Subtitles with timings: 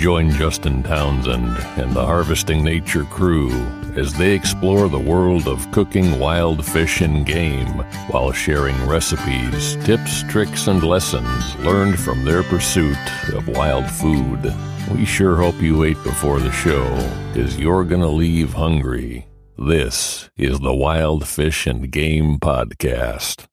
[0.00, 3.50] Join Justin Townsend and the Harvesting Nature crew
[3.94, 10.22] as they explore the world of cooking wild fish and game while sharing recipes, tips,
[10.22, 12.96] tricks, and lessons learned from their pursuit
[13.34, 14.54] of wild food.
[14.90, 16.88] We sure hope you ate before the show,
[17.34, 19.28] because you're going to leave hungry.
[19.58, 23.48] This is the Wild Fish and Game Podcast.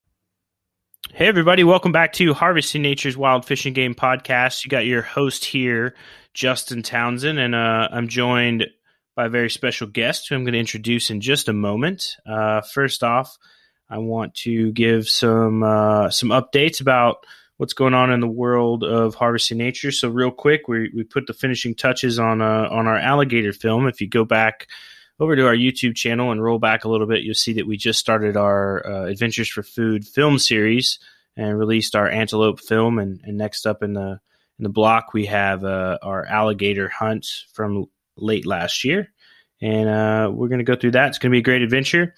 [1.13, 4.63] Hey, everybody, welcome back to Harvesting Nature's Wild Fish and Game Podcast.
[4.63, 5.95] You got your host here,
[6.37, 8.67] Justin Townsend, and uh, I'm joined
[9.15, 12.15] by a very special guest who I'm going to introduce in just a moment.
[12.27, 13.35] Uh, first off,
[13.89, 17.25] I want to give some uh, some updates about
[17.57, 19.91] what's going on in the world of harvesting nature.
[19.91, 23.87] So, real quick, we we put the finishing touches on uh, on our alligator film.
[23.87, 24.67] If you go back
[25.19, 27.77] over to our YouTube channel and roll back a little bit, you'll see that we
[27.77, 30.99] just started our uh, Adventures for Food film series
[31.35, 32.99] and released our antelope film.
[32.99, 34.19] And, and next up in the
[34.59, 37.85] in the block, we have uh, our alligator hunts from
[38.15, 39.11] late last year,
[39.61, 41.09] and uh, we're going to go through that.
[41.09, 42.13] It's going to be a great adventure.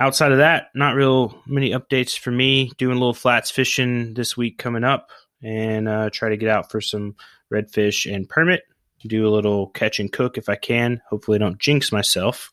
[0.00, 2.70] Outside of that, not real many updates for me.
[2.78, 5.10] Doing a little flats fishing this week coming up,
[5.42, 7.16] and uh, try to get out for some
[7.52, 8.62] redfish and permit.
[9.06, 11.00] Do a little catch and cook if I can.
[11.08, 12.50] Hopefully, I don't jinx myself,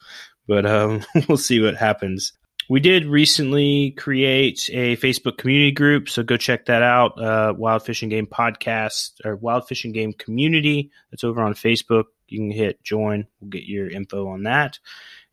[0.48, 2.34] but um, we'll see what happens.
[2.68, 7.22] We did recently create a Facebook community group, so go check that out.
[7.22, 10.90] Uh, Wild Fish and Game Podcast or Wild Fish and Game Community.
[11.12, 12.06] That's over on Facebook.
[12.28, 13.28] You can hit join.
[13.40, 14.80] We'll get your info on that.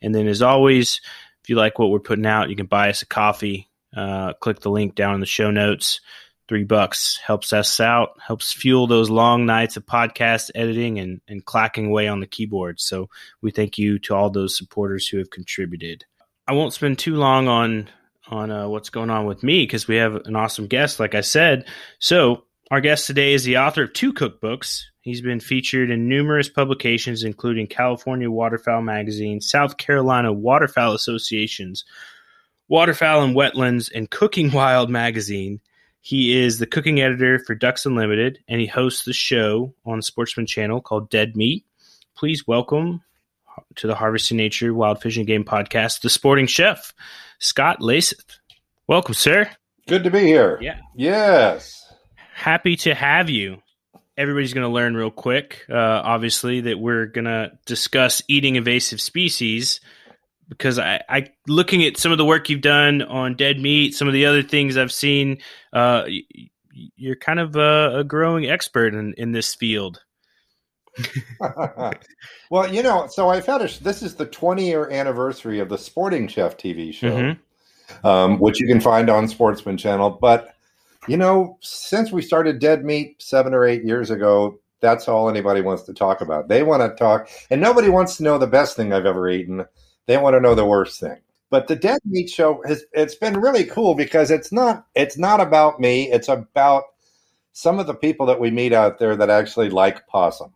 [0.03, 1.01] And then, as always,
[1.43, 3.71] if you like what we're putting out, you can buy us a coffee.
[3.97, 6.03] Uh, click the link down in the show notes.
[6.49, 11.43] Three bucks helps us out, helps fuel those long nights of podcast editing and, and
[11.43, 12.79] clacking away on the keyboard.
[12.79, 13.09] So
[13.41, 16.05] we thank you to all those supporters who have contributed.
[16.47, 17.89] I won't spend too long on
[18.29, 21.21] on uh, what's going on with me because we have an awesome guest, like I
[21.21, 21.67] said.
[21.99, 24.85] So our guest today is the author of two cookbooks.
[25.03, 31.85] He's been featured in numerous publications, including California Waterfowl Magazine, South Carolina Waterfowl Association's
[32.69, 35.61] Waterfowl and Wetlands, and Cooking Wild Magazine.
[36.01, 40.47] He is the cooking editor for Ducks Unlimited, and he hosts the show on Sportsman
[40.47, 41.65] Channel called Dead Meat.
[42.17, 43.03] Please welcome
[43.77, 46.93] to the Harvesting Nature Wild Fish and Game podcast, the sporting chef,
[47.39, 48.39] Scott Leysath.
[48.87, 49.51] Welcome, sir.
[49.89, 50.59] Good to be here.
[50.61, 50.79] Yeah.
[50.95, 51.85] Yes.
[52.35, 53.63] Happy to have you.
[54.17, 59.01] Everybody's going to learn real quick, uh, obviously, that we're going to discuss eating invasive
[59.01, 59.81] species
[60.49, 64.07] because I, I, looking at some of the work you've done on dead meat, some
[64.07, 65.39] of the other things I've seen,
[65.73, 66.05] uh,
[66.73, 70.03] you're kind of a, a growing expert in, in this field.
[72.51, 75.79] well, you know, so I've had a, this is the 20 year anniversary of the
[75.79, 78.07] Sporting Chef TV show, mm-hmm.
[78.07, 80.11] um, which you can find on Sportsman Channel.
[80.11, 80.55] But,
[81.09, 85.61] you know, since we started Dead Meat seven or eight years ago, that's all anybody
[85.61, 86.49] wants to talk about.
[86.49, 89.65] They want to talk, and nobody wants to know the best thing I've ever eaten.
[90.07, 91.19] They want to know the worst thing.
[91.51, 95.41] But the Dead Meat show has it's been really cool because it's not it's not
[95.41, 96.11] about me.
[96.11, 96.85] It's about
[97.53, 100.53] some of the people that we meet out there that actually like possum.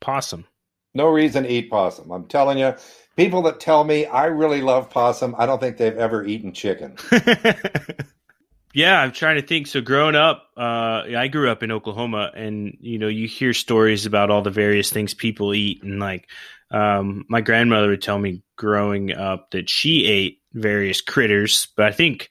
[0.00, 0.46] Possum.
[0.94, 2.10] No reason to eat possum.
[2.10, 2.74] I'm telling you,
[3.16, 6.96] people that tell me I really love possum, I don't think they've ever eaten chicken.
[8.74, 9.68] yeah, I'm trying to think.
[9.68, 14.04] So growing up, uh, I grew up in Oklahoma, and you know, you hear stories
[14.04, 16.28] about all the various things people eat, and like
[16.70, 21.92] um, my grandmother would tell me growing up that she ate various critters, but I
[21.92, 22.28] think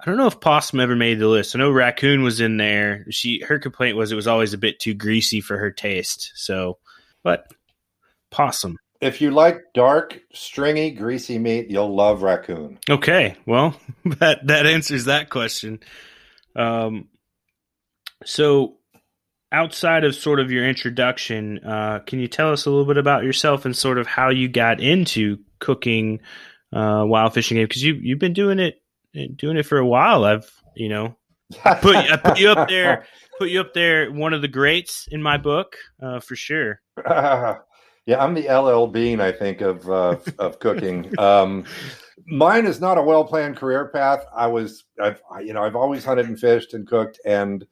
[0.00, 1.54] I don't know if possum ever made the list.
[1.54, 3.04] I know raccoon was in there.
[3.10, 6.32] She her complaint was it was always a bit too greasy for her taste.
[6.34, 6.78] So,
[7.22, 7.46] but
[8.30, 8.76] possum.
[9.00, 12.78] If you like dark, stringy, greasy meat, you'll love raccoon.
[12.88, 13.74] Okay, well
[14.04, 15.80] that that answers that question.
[16.54, 17.08] Um,
[18.24, 18.76] so
[19.52, 23.24] outside of sort of your introduction, uh, can you tell us a little bit about
[23.24, 26.20] yourself and sort of how you got into cooking
[26.72, 27.64] uh, wild fishing game?
[27.66, 28.82] Because you you've been doing it
[29.36, 30.24] doing it for a while.
[30.24, 31.16] I've you know
[31.80, 33.06] put I put you up there,
[33.38, 36.80] put you up there, one of the greats in my book uh, for sure.
[38.06, 41.12] yeah, I'm the LL Bean, I think, of uh, of cooking.
[41.18, 41.64] Um,
[42.26, 44.24] mine is not a well planned career path.
[44.34, 47.66] I was, I've, you know, I've always hunted and fished and cooked, and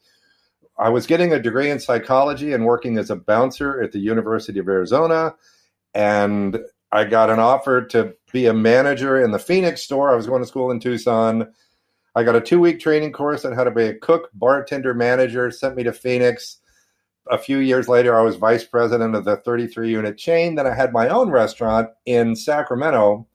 [0.79, 4.59] I was getting a degree in psychology and working as a bouncer at the University
[4.59, 5.35] of Arizona,
[5.95, 6.59] and
[6.93, 10.13] I got an offer to be a manager in the Phoenix store.
[10.13, 11.53] I was going to school in Tucson.
[12.15, 15.51] I got a two week training course on how to be a cook, bartender, manager,
[15.51, 16.59] sent me to Phoenix.
[17.31, 20.55] A few years later, I was vice president of the 33 unit chain.
[20.55, 23.27] Then I had my own restaurant in Sacramento,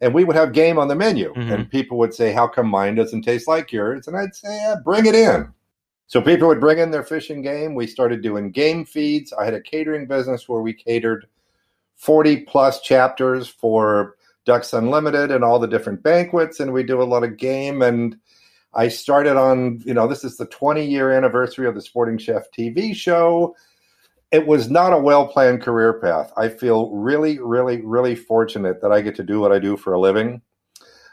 [0.00, 1.32] and we would have game on the menu.
[1.34, 1.52] Mm-hmm.
[1.52, 4.08] And people would say, How come mine doesn't taste like yours?
[4.08, 5.52] And I'd say, yeah, Bring it in.
[6.06, 7.76] So people would bring in their fishing game.
[7.76, 9.32] We started doing game feeds.
[9.32, 11.26] I had a catering business where we catered
[11.94, 17.04] 40 plus chapters for Ducks Unlimited and all the different banquets, and we do a
[17.04, 17.82] lot of game.
[17.82, 18.16] And
[18.72, 22.44] I started on, you know, this is the 20 year anniversary of the Sporting Chef
[22.56, 23.56] TV show.
[24.30, 26.32] It was not a well planned career path.
[26.36, 29.92] I feel really, really, really fortunate that I get to do what I do for
[29.92, 30.40] a living.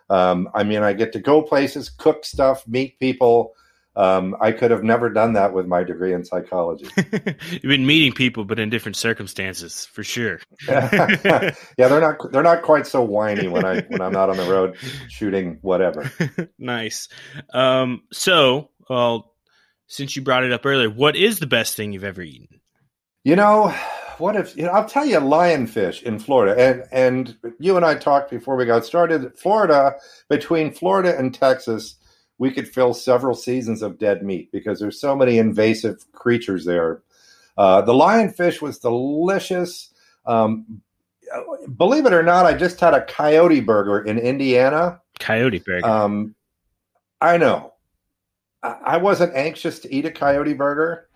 [0.09, 3.53] Um, I mean, I get to go places, cook stuff, meet people.
[3.97, 6.87] Um, I could have never done that with my degree in psychology.
[7.51, 10.39] You've been meeting people, but in different circumstances, for sure.
[10.67, 14.47] yeah, they're not they're not quite so whiny when I when I'm not on the
[14.47, 14.77] road
[15.09, 16.11] shooting whatever.
[16.59, 17.09] nice.
[17.51, 19.33] Um, so, well,
[19.87, 22.61] since you brought it up earlier, what is the best thing you've ever eaten?
[23.23, 23.69] You know,
[24.19, 27.95] what if you know, I'll tell you lionfish in Florida, and and you and I
[27.95, 29.35] talked before we got started.
[29.39, 29.95] Florida,
[30.29, 31.95] between Florida and Texas
[32.37, 37.01] we could fill several seasons of dead meat because there's so many invasive creatures there.
[37.57, 39.93] Uh, the lionfish was delicious.
[40.25, 40.81] Um,
[41.75, 45.01] believe it or not, I just had a coyote burger in Indiana.
[45.19, 45.87] Coyote burger.
[45.87, 46.35] Um,
[47.19, 47.73] I know.
[48.63, 51.09] I wasn't anxious to eat a coyote burger,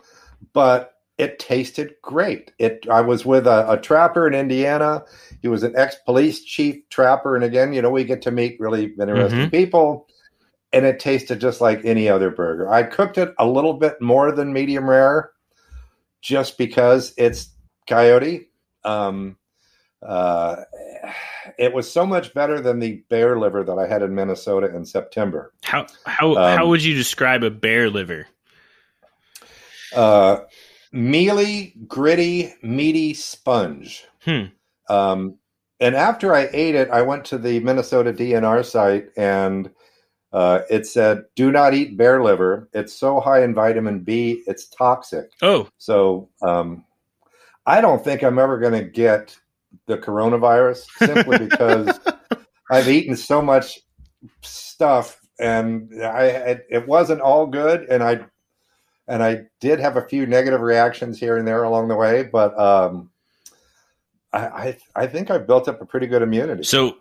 [0.54, 2.52] but it tasted great.
[2.60, 2.88] It.
[2.90, 5.04] I was with a, a trapper in Indiana.
[5.42, 8.86] He was an ex-police chief trapper, and again, you know, we get to meet really
[8.86, 9.50] interesting mm-hmm.
[9.50, 10.08] people
[10.74, 12.70] and it tasted just like any other burger.
[12.70, 15.32] I cooked it a little bit more than medium rare,
[16.22, 17.50] just because it's
[17.88, 18.50] coyote.
[18.84, 19.38] Um,
[20.02, 20.64] uh,
[21.58, 24.86] it was so much better than the bear liver that I had in Minnesota in
[24.86, 25.54] September.
[25.64, 28.28] How how um, how would you describe a bear liver?
[29.94, 30.42] Uh,
[30.92, 34.06] mealy, gritty, meaty sponge.
[34.24, 34.46] Hmm.
[34.90, 35.38] Um,
[35.80, 39.70] and after I ate it, I went to the Minnesota DNR site and
[40.34, 42.70] uh, it said, "Do not eat bear liver.
[42.74, 46.86] It's so high in vitamin B, it's toxic." Oh, so um,
[47.66, 49.38] I don't think I'm ever going to get
[49.88, 52.00] the coronavirus simply because
[52.70, 53.80] I've eaten so much
[54.42, 58.26] stuff, and I it, it wasn't all good, and I
[59.08, 62.58] and I did have a few negative reactions here and there along the way, but
[62.58, 63.10] um,
[64.32, 66.64] I, I I think I've built up a pretty good immunity.
[66.64, 66.98] So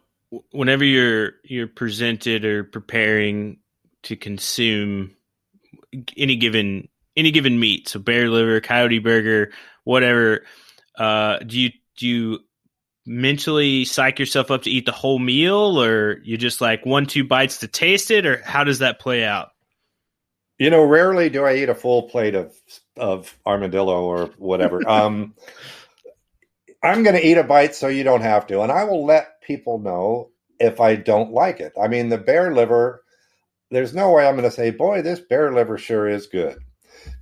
[0.53, 3.59] whenever you're you're presented or preparing
[4.05, 5.15] to consume
[6.17, 9.53] any given any given meat, so bear liver, coyote burger,
[9.85, 10.45] whatever,
[10.99, 12.39] uh, do you do you
[13.07, 17.25] mentally psych yourself up to eat the whole meal, or you just like one two
[17.25, 19.49] bites to taste it, or how does that play out?
[20.59, 22.55] You know, rarely do I eat a full plate of
[22.97, 24.87] of armadillo or whatever.
[24.89, 25.35] um,
[26.83, 29.30] I'm going to eat a bite so you don't have to, and I will let
[29.41, 31.73] people know if I don't like it.
[31.81, 33.03] I mean, the bear liver.
[33.71, 36.59] There's no way I'm going to say, "Boy, this bear liver sure is good,"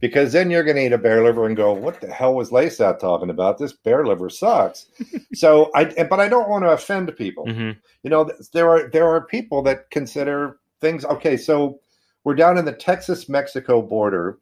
[0.00, 2.50] because then you're going to eat a bear liver and go, "What the hell was
[2.50, 3.58] Leysath talking about?
[3.58, 4.86] This bear liver sucks."
[5.34, 7.46] so I, but I don't want to offend people.
[7.46, 7.78] Mm-hmm.
[8.02, 11.36] You know, there are there are people that consider things okay.
[11.36, 11.80] So
[12.24, 14.38] we're down in the Texas Mexico border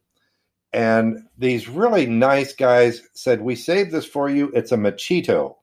[0.73, 4.51] and these really nice guys said, "We saved this for you.
[4.53, 5.55] It's a machito."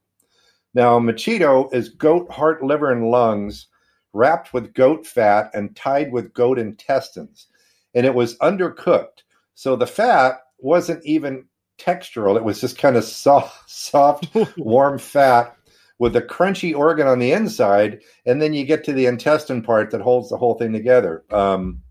[0.74, 3.68] Now, machito is goat heart, liver, and lungs
[4.12, 7.46] wrapped with goat fat and tied with goat intestines,
[7.94, 9.22] and it was undercooked,
[9.54, 11.46] so the fat wasn't even
[11.78, 12.36] textural.
[12.36, 15.56] It was just kind of soft, soft, warm fat
[15.98, 19.90] with a crunchy organ on the inside, and then you get to the intestine part
[19.90, 21.24] that holds the whole thing together.
[21.30, 21.82] Um,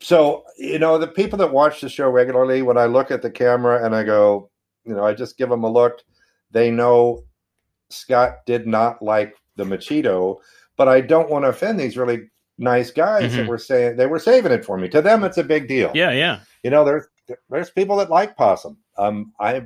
[0.00, 3.30] so you know the people that watch the show regularly, when I look at the
[3.30, 4.50] camera and I go,
[4.84, 6.00] you know, I just give them a look.
[6.50, 7.24] They know
[7.92, 10.38] Scott did not like the Machito,
[10.76, 13.38] but I don't want to offend these really nice guys mm-hmm.
[13.38, 14.88] that were saying they were saving it for me.
[14.90, 15.90] To them, it's a big deal.
[15.94, 16.40] Yeah, yeah.
[16.62, 17.06] You know, there's
[17.48, 18.78] there's people that like possum.
[18.96, 19.62] Um, I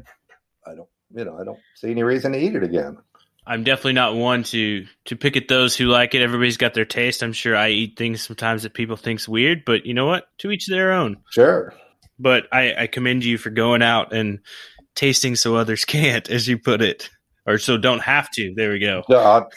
[0.66, 2.98] I don't you know I don't see any reason to eat it again.
[3.46, 6.22] I'm definitely not one to to pick at those who like it.
[6.22, 7.22] Everybody's got their taste.
[7.22, 10.28] I'm sure I eat things sometimes that people think's weird, but you know what?
[10.38, 11.18] To each their own.
[11.30, 11.72] Sure.
[12.18, 14.40] But I, I commend you for going out and
[14.94, 17.08] tasting so others can't, as you put it,
[17.46, 18.52] or so don't have to.
[18.54, 19.02] There we go.
[19.08, 19.50] No, I'll,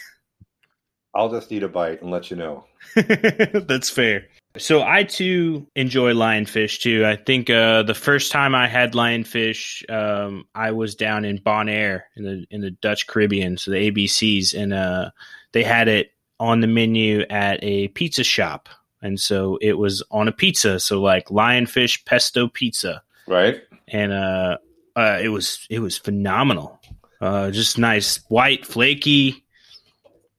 [1.13, 2.65] I'll just eat a bite and let you know.
[2.95, 4.27] That's fair.
[4.57, 7.05] So I too enjoy lionfish too.
[7.05, 12.03] I think uh, the first time I had lionfish, um, I was down in Bonaire
[12.15, 15.11] in the in the Dutch Caribbean, so the ABCs, and uh,
[15.51, 18.69] they had it on the menu at a pizza shop,
[19.03, 23.61] and so it was on a pizza, so like lionfish pesto pizza, right?
[23.87, 24.57] And uh,
[24.95, 26.81] uh it was it was phenomenal,
[27.21, 29.43] uh, just nice white flaky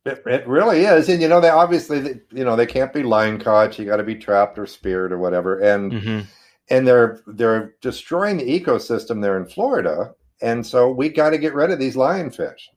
[0.06, 3.38] it, it really is, and you know they obviously you know they can't be line
[3.38, 3.78] caught.
[3.78, 6.20] You got to be trapped or speared or whatever, and mm-hmm.
[6.68, 11.54] and they're they're destroying the ecosystem there in Florida, and so we got to get
[11.54, 12.68] rid of these lionfish.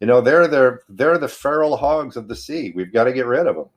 [0.00, 2.72] You know they're they're they're the feral hogs of the sea.
[2.74, 3.68] We've got to get rid of them.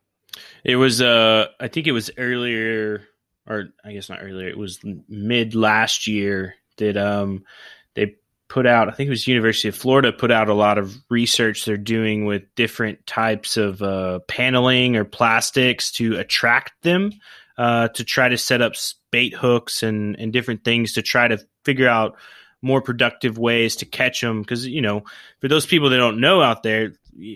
[0.66, 3.08] It was uh I think it was earlier,
[3.48, 4.50] or I guess not earlier.
[4.50, 7.46] It was mid last year that um
[7.94, 8.18] they
[8.52, 11.64] put out, I think it was University of Florida put out a lot of research
[11.64, 17.14] they're doing with different types of uh, paneling or plastics to attract them
[17.58, 18.74] uh, to try to set up
[19.10, 22.18] bait hooks and, and different things to try to figure out
[22.62, 24.42] more productive ways to catch them.
[24.42, 25.06] Because, you know,
[25.40, 26.92] for those people that don't know out there,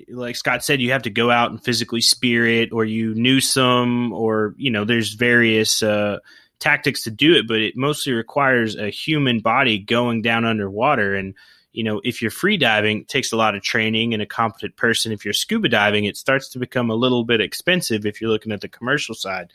[0.10, 3.54] like Scott said, you have to go out and physically spear it or you noose
[3.54, 5.82] them or, you know, there's various.
[5.82, 6.20] Uh,
[6.60, 11.16] tactics to do it, but it mostly requires a human body going down underwater.
[11.16, 11.36] And,
[11.72, 14.76] you know, if you're free diving, it takes a lot of training and a competent
[14.76, 15.12] person.
[15.12, 18.52] If you're scuba diving, it starts to become a little bit expensive if you're looking
[18.52, 19.52] at the commercial side.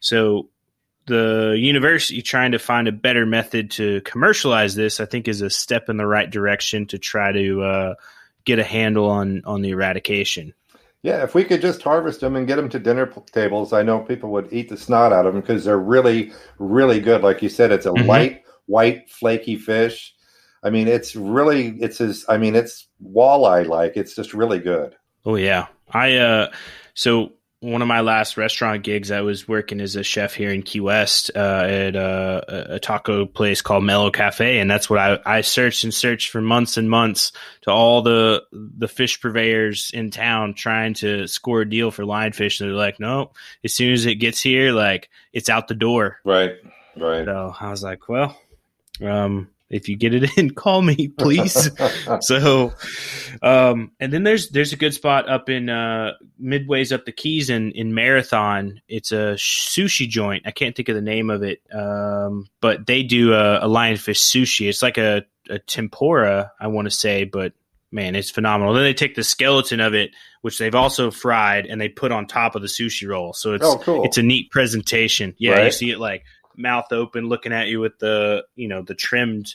[0.00, 0.50] So
[1.06, 5.50] the university trying to find a better method to commercialize this, I think, is a
[5.50, 7.94] step in the right direction to try to uh,
[8.44, 10.52] get a handle on on the eradication.
[11.02, 14.00] Yeah, if we could just harvest them and get them to dinner tables, I know
[14.00, 17.22] people would eat the snot out of them because they're really, really good.
[17.22, 18.08] Like you said, it's a mm-hmm.
[18.08, 20.14] light, white, flaky fish.
[20.62, 23.96] I mean, it's really, it's as, I mean, it's walleye like.
[23.96, 24.96] It's just really good.
[25.24, 26.50] Oh yeah, I uh,
[26.94, 27.32] so
[27.66, 30.78] one of my last restaurant gigs, I was working as a chef here in Key
[30.78, 35.40] West uh, at uh, a taco place called Mellow Cafe, and that's what I, I
[35.40, 37.32] searched and searched for months and months
[37.62, 42.60] to all the the fish purveyors in town trying to score a deal for lionfish.
[42.60, 43.32] And they're like, no,
[43.64, 46.20] as soon as it gets here, like it's out the door.
[46.24, 46.54] Right,
[46.96, 47.24] right.
[47.24, 48.38] So I was like, well,
[49.02, 51.70] um, if you get it in, call me, please.
[52.20, 52.72] so,
[53.42, 57.50] um, and then there's there's a good spot up in uh, midways up the Keys
[57.50, 58.80] in in Marathon.
[58.88, 60.44] It's a sushi joint.
[60.46, 64.20] I can't think of the name of it, um, but they do a, a lionfish
[64.20, 64.68] sushi.
[64.68, 67.52] It's like a, a tempura, I want to say, but
[67.90, 68.74] man, it's phenomenal.
[68.74, 70.10] Then they take the skeleton of it,
[70.42, 73.32] which they've also fried, and they put on top of the sushi roll.
[73.32, 74.04] So it's oh, cool.
[74.04, 75.34] it's a neat presentation.
[75.38, 75.64] Yeah, right.
[75.66, 76.24] you see it like
[76.56, 79.54] mouth open, looking at you with the you know the trimmed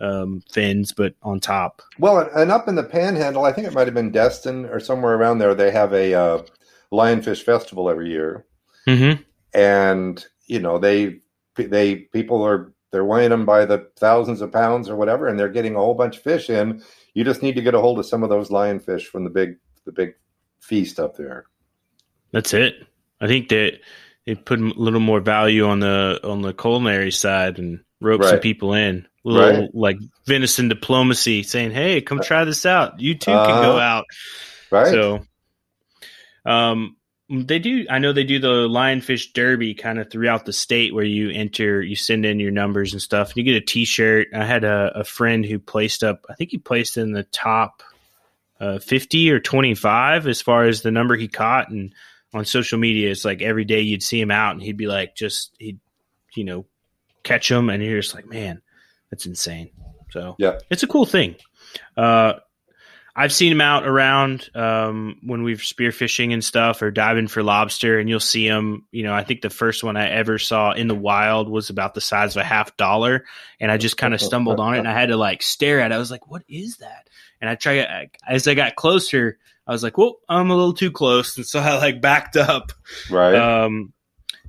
[0.00, 1.82] um, fins, but on top.
[1.98, 5.14] Well, and up in the Panhandle, I think it might have been Destin or somewhere
[5.14, 5.54] around there.
[5.54, 6.42] They have a uh,
[6.92, 8.46] lionfish festival every year,
[8.86, 9.22] mm-hmm.
[9.54, 11.20] and you know they
[11.56, 15.48] they people are they're weighing them by the thousands of pounds or whatever, and they're
[15.48, 16.82] getting a whole bunch of fish in.
[17.14, 19.56] You just need to get a hold of some of those lionfish from the big
[19.84, 20.14] the big
[20.60, 21.46] feast up there.
[22.32, 22.86] That's it.
[23.20, 23.80] I think that
[24.28, 28.30] it put a little more value on the on the culinary side and rope right.
[28.30, 29.06] some people in.
[29.24, 29.74] A little right.
[29.74, 33.00] like venison diplomacy, saying, "Hey, come try this out.
[33.00, 33.80] You too uh can go uh-huh.
[33.80, 34.04] out."
[34.70, 34.88] Right.
[34.88, 35.24] So,
[36.44, 36.96] um,
[37.30, 37.86] they do.
[37.88, 41.82] I know they do the lionfish derby kind of throughout the state, where you enter,
[41.82, 44.28] you send in your numbers and stuff, and you get a T-shirt.
[44.34, 46.26] I had a, a friend who placed up.
[46.28, 47.82] I think he placed in the top
[48.60, 51.94] uh, fifty or twenty-five as far as the number he caught, and
[52.34, 55.14] on social media, it's like every day you'd see him out and he'd be like,
[55.14, 55.80] just, he'd,
[56.34, 56.66] you know,
[57.22, 58.62] catch him, and you're just like, man,
[59.10, 59.70] that's insane.
[60.10, 61.36] So yeah, it's a cool thing.
[61.96, 62.34] Uh,
[63.14, 67.98] I've seen him out around um, when we've spearfishing and stuff or diving for lobster,
[67.98, 68.86] and you'll see him.
[68.92, 71.94] You know, I think the first one I ever saw in the wild was about
[71.94, 73.24] the size of a half dollar,
[73.58, 75.90] and I just kind of stumbled on it, and I had to like stare at
[75.90, 75.94] it.
[75.94, 77.08] I was like, "What is that?"
[77.40, 79.38] And I try as I got closer,
[79.68, 82.72] I was like, "Well, I'm a little too close," and so I like backed up.
[83.10, 83.34] Right.
[83.34, 83.92] Um,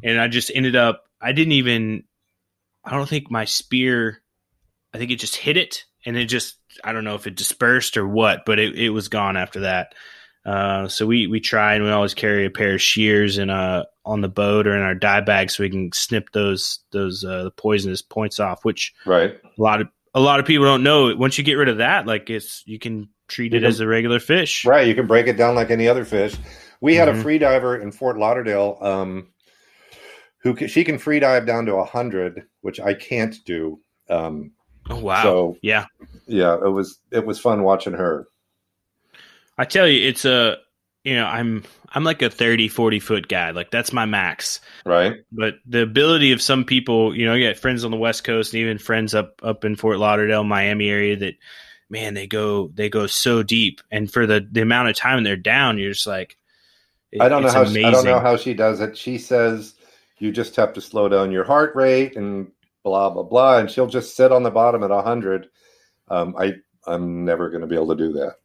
[0.01, 1.03] and I just ended up.
[1.21, 2.05] I didn't even.
[2.83, 4.21] I don't think my spear.
[4.93, 7.97] I think it just hit it, and it just I don't know if it dispersed
[7.97, 9.93] or what, but it, it was gone after that.
[10.45, 13.83] Uh, so we we try and we always carry a pair of shears in uh
[14.05, 17.43] on the boat or in our dye bag so we can snip those those uh,
[17.43, 18.63] the poisonous points off.
[18.63, 21.13] Which right a lot of a lot of people don't know.
[21.15, 24.19] Once you get rid of that, like it's you can treat it as a regular
[24.19, 24.65] fish.
[24.65, 26.35] Right, you can break it down like any other fish.
[26.81, 27.19] We had Mhm.
[27.19, 29.27] a free diver in Fort Lauderdale um,
[30.43, 33.79] who she can free dive down to hundred, which I can't do.
[34.09, 34.51] Um,
[34.89, 35.21] Oh wow!
[35.23, 35.85] So- yeah,
[36.25, 38.27] yeah, it was it was fun watching her.
[39.57, 40.57] I tell you, it's a
[41.03, 43.51] you know I'm I'm like a 30, 40 foot guy.
[43.51, 44.61] Like that's my max.
[44.85, 48.23] Right, but the ability of some people, you know, you got friends on the West
[48.23, 51.35] Coast and even friends up up in Fort Lauderdale, Miami area that
[51.89, 55.35] man, they go they go so deep and for the the amount of time they're
[55.35, 56.37] down, you're just like
[57.11, 58.97] it- I don't know how she, I don't know how she does it.
[58.97, 59.75] She says
[60.19, 62.51] you just have to slow down your heart rate and
[62.83, 65.47] blah blah blah, and she'll just sit on the bottom at hundred.
[66.07, 66.55] Um, I
[66.85, 68.35] I'm never going to be able to do that.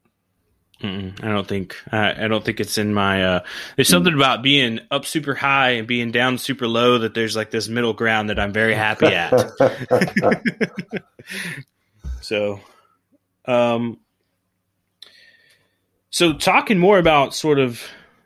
[0.82, 3.22] Mm-mm, I don't think I, I don't think it's in my.
[3.24, 3.40] Uh,
[3.76, 7.50] there's something about being up super high and being down super low that there's like
[7.50, 9.32] this middle ground that I'm very happy at.
[12.20, 12.60] So,
[13.46, 13.98] um,
[16.10, 17.82] so talking more about sort of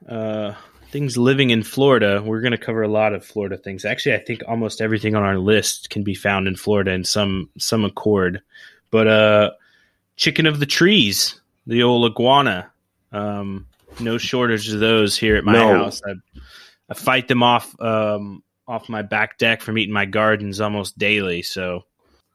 [0.09, 0.55] uh,
[0.91, 3.85] things living in Florida, we're going to cover a lot of Florida things.
[3.85, 7.49] Actually, I think almost everything on our list can be found in Florida in some
[7.59, 8.43] some accord.
[8.91, 9.51] But uh,
[10.17, 12.71] chicken of the trees, the old iguana,
[13.13, 13.67] um,
[14.01, 15.75] no shortage of those here at my No.
[15.75, 16.01] house.
[16.07, 16.13] I,
[16.91, 21.43] I fight them off um, off my back deck from eating my gardens almost daily.
[21.43, 21.85] So.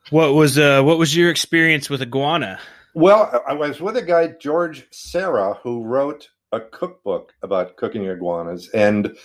[0.10, 2.60] What was uh what was your experience with iguana?
[2.94, 8.70] Well, I was with a guy, George Cera, who wrote a cookbook about cooking iguanas.
[8.70, 9.18] And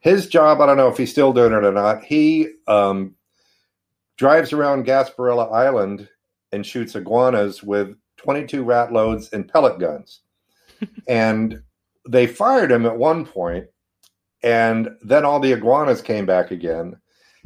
[0.00, 3.14] his job, I don't know if he's still doing it or not, he um,
[4.18, 6.08] drives around Gasparilla Island
[6.52, 10.20] and shoots iguanas with 22 rat loads and pellet guns.
[11.08, 11.62] and
[12.06, 13.66] they fired him at one point,
[14.42, 16.96] and then all the iguanas came back again.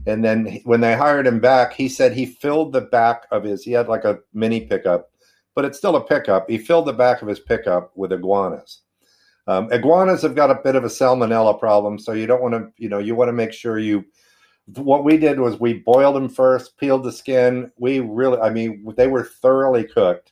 [0.06, 3.62] And then when they hired him back, he said he filled the back of his,
[3.62, 5.10] he had like a mini pickup
[5.58, 6.48] but it's still a pickup.
[6.48, 8.82] He filled the back of his pickup with iguanas.
[9.48, 12.68] Um, iguanas have got a bit of a salmonella problem, so you don't want to,
[12.76, 14.04] you know, you want to make sure you.
[14.76, 17.72] What we did was we boiled them first, peeled the skin.
[17.76, 20.30] We really, I mean, they were thoroughly cooked,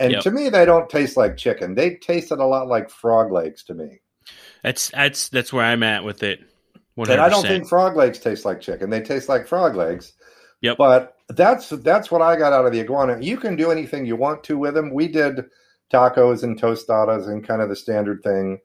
[0.00, 0.24] and Yep.
[0.24, 1.76] to me, they don't taste like chicken.
[1.76, 4.00] They tasted a lot like frog legs to me.
[4.64, 6.40] That's that's that's where I'm at with it.
[6.98, 7.10] 100%.
[7.10, 8.90] And I don't think frog legs taste like chicken.
[8.90, 10.14] They taste like frog legs.
[10.62, 10.76] Yep.
[10.78, 13.18] But that's that's what I got out of the iguana.
[13.20, 14.92] You can do anything you want to with them.
[14.92, 15.44] We did
[15.92, 18.58] tacos and tostadas and kind of the standard thing.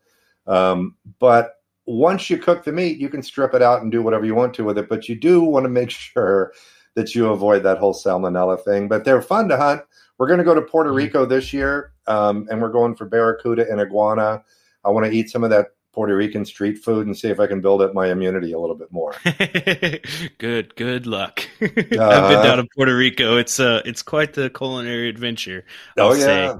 [0.47, 4.25] Um, but once you cook the meat, you can strip it out and do whatever
[4.25, 4.89] you want to with it.
[4.89, 6.53] But you do want to make sure
[6.95, 8.87] that you avoid that whole salmonella thing.
[8.87, 9.81] But they're fun to hunt.
[10.17, 10.95] We're going to go to Puerto Mhm.
[10.95, 14.43] Rico this year, um, and we're going for barracuda and iguana.
[14.85, 17.47] I want to eat some of that Puerto Rican street food and see if I
[17.47, 19.13] can build up my immunity a little bit more.
[20.37, 21.41] good good luck.
[21.61, 22.43] I've been Uh-huh.
[22.43, 23.37] down to Puerto Rico.
[23.37, 25.65] It's uh it's quite the culinary adventure.
[25.97, 26.45] I'll oh say.
[26.45, 26.57] yeah,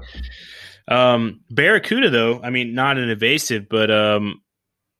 [1.14, 4.42] Um, barracuda, though, I mean, not an invasive, but um,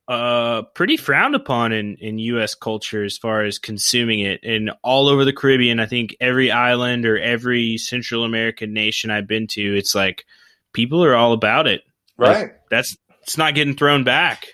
[0.08, 2.54] uh, pretty frowned upon in in U.S.
[2.54, 4.40] culture as far as consuming it.
[4.42, 9.26] And all over the Caribbean, I think every island or every Central American nation I've
[9.28, 10.24] been to, it's like
[10.72, 11.82] people are all about it.
[12.18, 12.50] right.
[12.70, 14.46] That's it's not getting thrown back.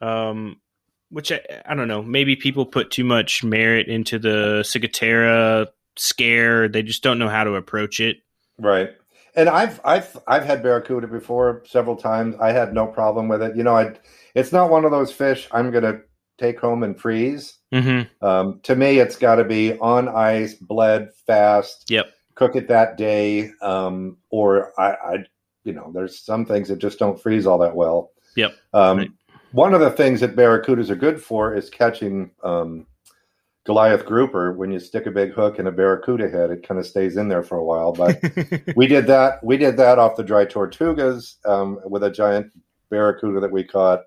[0.00, 0.60] Um,
[1.10, 2.02] which I, I don't know.
[2.02, 6.68] Maybe people put too much merit into the ciguatera scare.
[6.68, 8.18] They just don't know how to approach it.
[8.58, 8.90] Right.
[9.34, 12.36] And I've I've I've had barracuda before several times.
[12.40, 13.56] I had no problem with it.
[13.56, 13.94] You know, I
[14.34, 16.00] it's not one of those fish I'm gonna
[16.38, 17.58] take home and freeze.
[17.72, 18.24] Mm-hmm.
[18.24, 21.90] Um, to me, it's got to be on ice, bled fast.
[21.90, 22.06] Yep.
[22.34, 25.16] Cook it that day, um, or I, I,
[25.66, 28.12] you know, there's some things that just don't freeze all that well.
[28.36, 28.54] Yep.
[28.72, 29.10] Um, Right.
[29.52, 32.86] One of the things that barracudas are good for is catching um,
[33.64, 34.52] Goliath grouper.
[34.52, 37.28] When you stick a big hook in a barracuda head, it kind of stays in
[37.28, 37.92] there for a while.
[37.92, 38.20] But
[38.76, 39.42] we did that.
[39.42, 42.52] We did that off the dry tortugas um, with a giant
[42.90, 44.02] barracuda that we caught.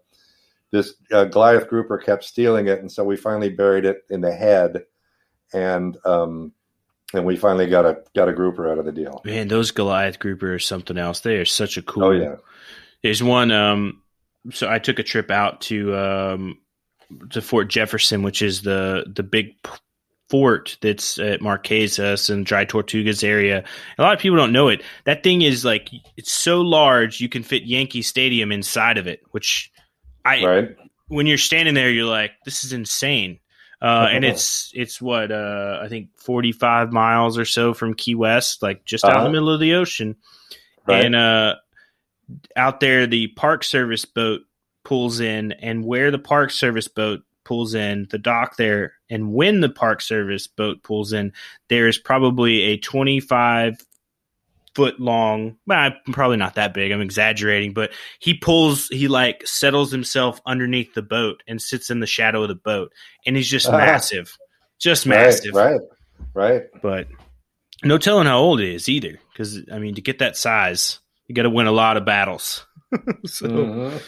[0.71, 4.31] This uh, Goliath grouper kept stealing it, and so we finally buried it in the
[4.31, 4.83] head.
[5.53, 6.53] and um,
[7.13, 9.21] and we finally got a got a grouper out of the deal.
[9.25, 11.21] Man, those Goliath grouper are something else.
[11.21, 12.03] They are such a cool.
[12.03, 12.35] Oh yeah.
[13.03, 13.51] There's one.
[13.51, 14.01] Um,
[14.51, 16.57] so I took a trip out to um,
[17.31, 19.55] to Fort Jefferson, which is the the big
[20.29, 23.63] fort that's at Marquesas and Dry Tortugas area.
[23.97, 24.83] A lot of people don't know it.
[25.05, 29.21] That thing is like it's so large you can fit Yankee Stadium inside of it.
[29.31, 29.71] Which
[30.25, 30.75] I Right.
[31.07, 33.39] when you're standing there, you're like, this is insane.
[33.81, 38.61] Uh, and it's it's what uh, I think 45 miles or so from Key West,
[38.61, 39.23] like just out in Uh-huh.
[39.25, 40.15] the middle of the ocean.
[40.85, 41.05] Right.
[41.05, 41.55] And uh,
[42.55, 44.41] out there, the Park Service boat
[44.83, 49.61] pulls in, and where the Park Service boat pulls in, the dock there, and when
[49.61, 51.31] the Park Service boat pulls in,
[51.69, 53.77] there is probably a 25
[54.75, 55.57] foot long.
[55.67, 56.91] Well, I'm probably not that big.
[56.91, 58.87] I'm exaggerating, but he pulls.
[58.89, 62.91] He like settles himself underneath the boat and sits in the shadow of the boat,
[63.25, 63.77] and he's just Ah.
[63.77, 64.35] massive,
[64.79, 65.53] just massive.
[65.55, 65.81] right,
[66.33, 66.67] right.
[66.81, 67.07] But
[67.83, 71.35] no telling how old it is either, because I mean, to get that size, you
[71.35, 72.65] got to win a lot of battles.
[73.25, 74.01] so, Mhm.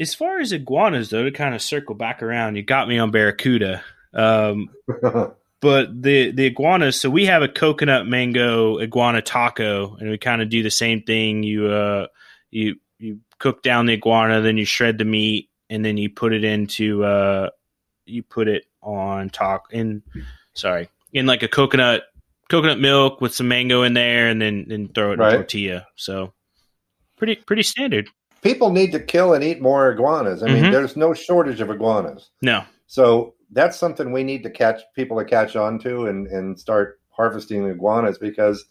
[0.00, 3.10] as far as iguanas, though, to kind of circle back around, you got me on
[3.10, 3.82] barracuda.
[4.14, 4.68] Um,
[5.60, 10.40] but the the iguanas, so we have a coconut mango iguana taco, and we kind
[10.42, 11.42] of do the same thing.
[11.42, 12.06] You uh,
[12.50, 16.32] you you cook down the iguana, then you shred the meat, and then you put
[16.32, 17.50] it into uh,
[18.06, 20.02] you put it on top in
[20.54, 22.04] sorry in like a coconut
[22.48, 25.32] coconut milk with some mango in there, and then then throw it in Right.
[25.34, 25.86] a tortilla.
[25.96, 26.32] So
[27.16, 28.08] pretty pretty standard.
[28.42, 30.44] People need to kill and eat more iguanas.
[30.44, 30.70] I mean, Mhm.
[30.72, 32.30] there's no shortage of iguanas.
[32.40, 36.58] No, So that's something we need to catch people to catch on to and, and
[36.58, 38.64] start harvesting iguanas because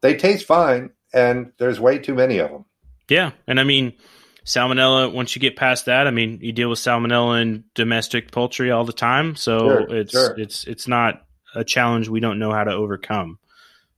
[0.00, 2.64] they taste fine and there's way too many of them.
[3.08, 3.92] Yeah, and I mean
[4.44, 5.12] salmonella.
[5.12, 8.84] Once you get past that, I mean you deal with salmonella in domestic poultry all
[8.84, 10.34] the time, so Sure, it's sure.
[10.38, 11.22] it's it's not
[11.54, 13.38] a challenge we don't know how to overcome.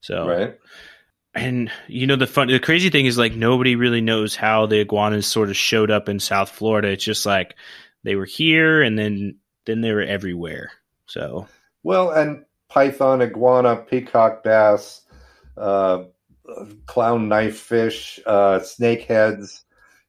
[0.01, 0.59] So Right.
[1.35, 4.81] and you know the fun, the crazy thing is like nobody really knows how the
[4.81, 6.88] iguanas sort of showed up in South Florida.
[6.88, 7.55] It's just like
[8.03, 10.72] they were here and then then they were everywhere.
[11.07, 11.46] So
[11.83, 15.03] Well, and python, iguana, peacock bass,
[15.57, 16.05] uh,
[16.87, 19.62] clown knife fish, uh, snakeheads,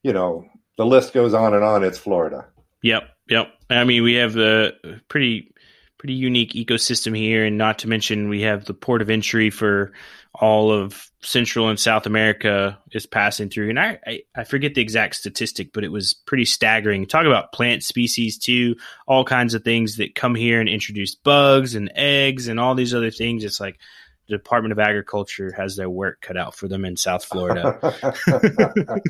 [0.03, 0.45] you know,
[0.77, 1.83] the list goes on and on.
[1.83, 2.45] It's Florida.
[2.81, 3.53] Yep, yep.
[3.69, 4.75] I mean, we have the
[5.07, 5.53] pretty
[5.97, 9.93] pretty unique ecosystem here, and not to mention we have the port of entry for
[10.41, 13.69] all of Central and South America is passing through.
[13.69, 17.05] And I, I, I forget the exact statistic, but it was pretty staggering.
[17.05, 18.75] Talk about plant species too,
[19.07, 22.93] all kinds of things that come here and introduce bugs and eggs and all these
[22.93, 23.43] other things.
[23.43, 23.79] It's like
[24.27, 27.77] the Department of Agriculture has their work cut out for them in South Florida.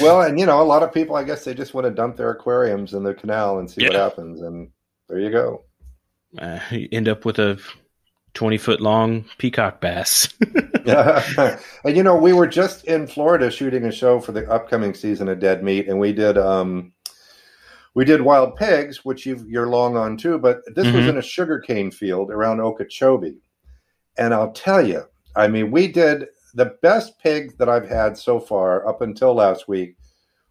[0.00, 2.16] well, and you know, a lot of people, I guess, they just want to dump
[2.16, 4.70] their aquariums in the canal and see what happens, and
[5.08, 5.64] there you go.
[6.38, 7.60] uh, you end up with a
[8.34, 10.28] twenty foot long peacock bass.
[10.86, 15.28] and you know, we were just in Florida shooting a show for the upcoming season
[15.28, 16.92] of Dead Meat, and we did um,
[17.94, 20.38] we did wild pigs, which you you're long on too.
[20.38, 21.08] But this was Mhm.
[21.10, 23.36] in a sugarcane field around Okeechobee,
[24.16, 25.04] and I'll tell you,
[25.36, 29.68] I mean, we did the best pig that I've had so far up until last
[29.68, 29.96] week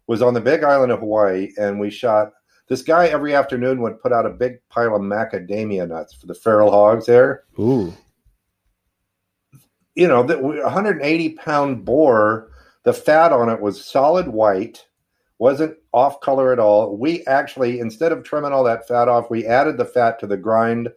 [0.06, 2.32] was on the Big Island of Hawaii, and we shot.
[2.68, 6.34] This guy every afternoon would put out a big pile of macadamia nuts for the
[6.34, 7.92] feral hogs there Ooh.
[9.94, 12.50] you know, the 180 pound boar,
[12.84, 14.86] the fat on it was solid white,
[15.38, 16.96] wasn't off color at all.
[16.96, 20.36] We actually, instead of trimming all that fat off, we added the fat to the
[20.36, 20.88] grind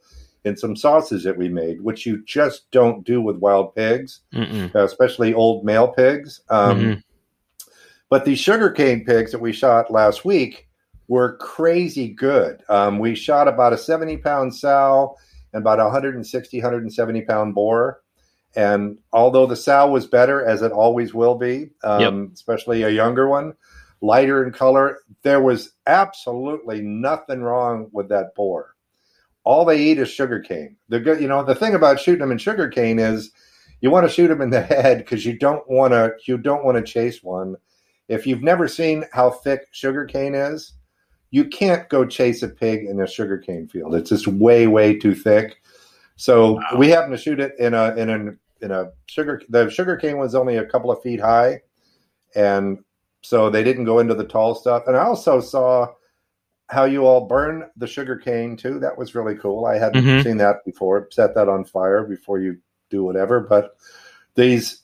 [0.46, 4.22] in some sauces that we made, which you just don't do with wild pigs,
[4.76, 6.42] uh, especially old male pigs.
[6.50, 7.04] Um, Mhm.
[8.08, 10.65] But these sugarcane pigs that we shot last week
[11.08, 12.64] were crazy good.
[12.70, 15.16] Um, we shot about a 70 pound sow
[15.54, 18.02] and about a 160, 170 pound boar.
[18.56, 23.28] And although the sow was better, as it always will be, um, especially a younger
[23.28, 23.54] one,
[24.02, 28.76] lighter in color, there was absolutely nothing wrong with that boar.
[29.44, 30.78] All they eat is sugarcane.
[30.90, 33.32] The good, you know, the thing about shooting them in sugarcane is
[33.82, 36.64] you want to shoot them in the head because you don't want to you don't
[36.64, 37.56] want to chase one.
[38.08, 40.74] If you've never seen how thick sugarcane is,
[41.36, 43.94] you can't go chase a pig in a sugarcane field.
[43.94, 45.62] It's just way way too thick.
[46.16, 46.78] So Wow.
[46.78, 49.42] we happened to shoot it in a in an in a sugar.
[49.50, 51.62] The sugarcane was only a couple of feet high,
[52.36, 52.80] and
[53.22, 54.84] so they didn't go into the tall stuff.
[54.88, 55.90] And I also saw
[56.70, 58.80] how you all burn the sugarcane too.
[58.80, 59.66] That was really cool.
[59.66, 60.24] I hadn't Mhm.
[60.24, 61.10] seen that before.
[61.12, 63.42] Set that on fire before you do whatever.
[63.42, 63.76] But
[64.36, 64.84] these,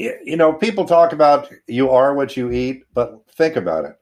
[0.00, 3.92] you know, people talk about you are what you eat, but think about it.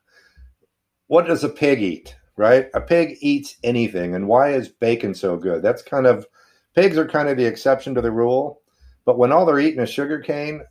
[1.09, 2.17] What does a pig eat?
[2.37, 2.69] right?
[2.75, 4.15] A pig eats anything.
[4.15, 5.63] And why is bacon so good?
[5.63, 6.27] That's kind of,
[6.75, 8.61] pigs are kind of the exception to the rule.
[9.05, 10.63] But when all they're eating is sugar cane,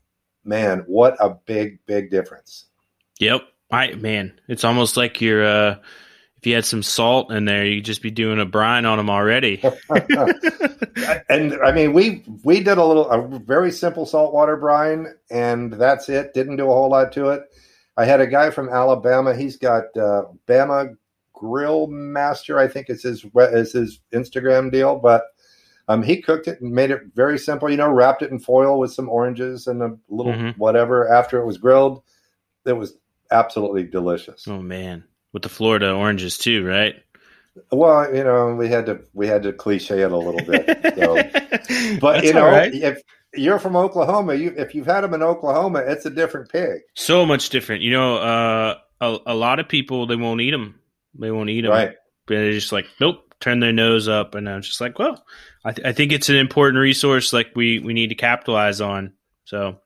[0.44, 2.66] man, what a big, big difference.
[3.20, 3.42] Yep.
[3.72, 5.78] I man, it's almost like you're uh
[6.38, 9.10] if you had some salt in there, you'd just be doing a brine on them
[9.10, 9.60] already.
[11.30, 16.10] and I mean, we we did a little a very simple saltwater brine, and that's
[16.10, 16.36] it.
[16.36, 17.42] Didn't do a whole lot to it.
[17.98, 19.36] I had a guy from Alabama.
[19.36, 20.96] He's got uh, Bama
[21.34, 25.24] Grill Master, I think is his is his Instagram deal, but
[25.88, 27.70] um, he cooked it and made it very simple.
[27.70, 30.60] You know, wrapped it in foil with some oranges and a little mm-hmm.
[30.60, 32.02] whatever after it was grilled.
[32.66, 32.98] It was
[33.32, 34.48] absolutely delicious.
[34.48, 35.04] Oh man,
[35.34, 36.96] with the Florida oranges too, right?
[37.72, 40.66] Well, you know, we had to we had to cliche it a little bit.
[40.98, 41.98] So.
[42.00, 42.74] but you know, right.
[42.74, 43.02] if
[43.38, 46.82] you're from Oklahoma, you if you've had them in Oklahoma, it's a different pig.
[46.96, 47.82] So much different.
[47.82, 50.80] You know, uh, a, a lot of people they won't eat them.
[51.18, 51.72] They won't eat them.
[51.72, 51.96] Right.
[52.28, 55.24] They're just like, nope, turn their nose up, and I'm just like, well,
[55.64, 59.14] I, th- I think it's an important resource, like we we need to capitalize on.
[59.46, 59.80] So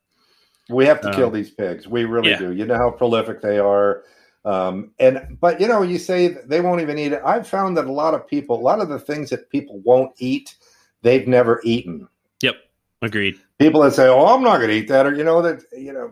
[0.69, 1.87] we have to um, kill these pigs.
[1.87, 2.39] We really yeah.
[2.39, 2.51] do.
[2.53, 4.03] You know how prolific they are.
[4.45, 7.21] Um, and but you know, you say they won't even eat it.
[7.25, 10.13] I've found that a lot of people, a lot of the things that people won't
[10.17, 10.55] eat,
[11.01, 12.07] they've never eaten.
[13.01, 13.39] Agreed.
[13.59, 15.93] People that say, "Oh, I'm not going to eat that," or you know that you
[15.93, 16.11] know,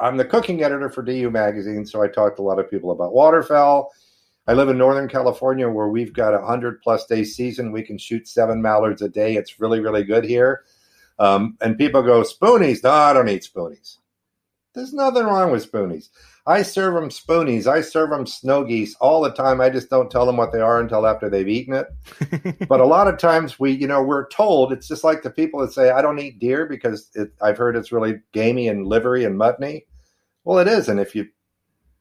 [0.00, 2.90] I'm the cooking editor for DU Magazine, so I talk to a lot of people
[2.90, 3.92] about waterfowl.
[4.46, 7.72] I live in Northern California where we've got a hundred plus day season.
[7.72, 9.36] We can shoot seven mallards a day.
[9.36, 10.64] It's really, really good here.
[11.18, 12.82] Um, and people go, spoonies.
[12.82, 13.98] No, I don't eat spoonies.
[14.74, 16.10] There's nothing wrong with spoonies.
[16.46, 17.66] I serve them spoonies.
[17.66, 19.60] I serve them snow geese all the time.
[19.60, 22.68] I just don't tell them what they are until after they've eaten it.
[22.68, 25.60] but a lot of times we, you know, we're told it's just like the people
[25.60, 29.24] that say, I don't eat deer because it, I've heard it's really gamey and livery
[29.24, 29.86] and muttony.
[30.44, 31.26] Well, it isn't if you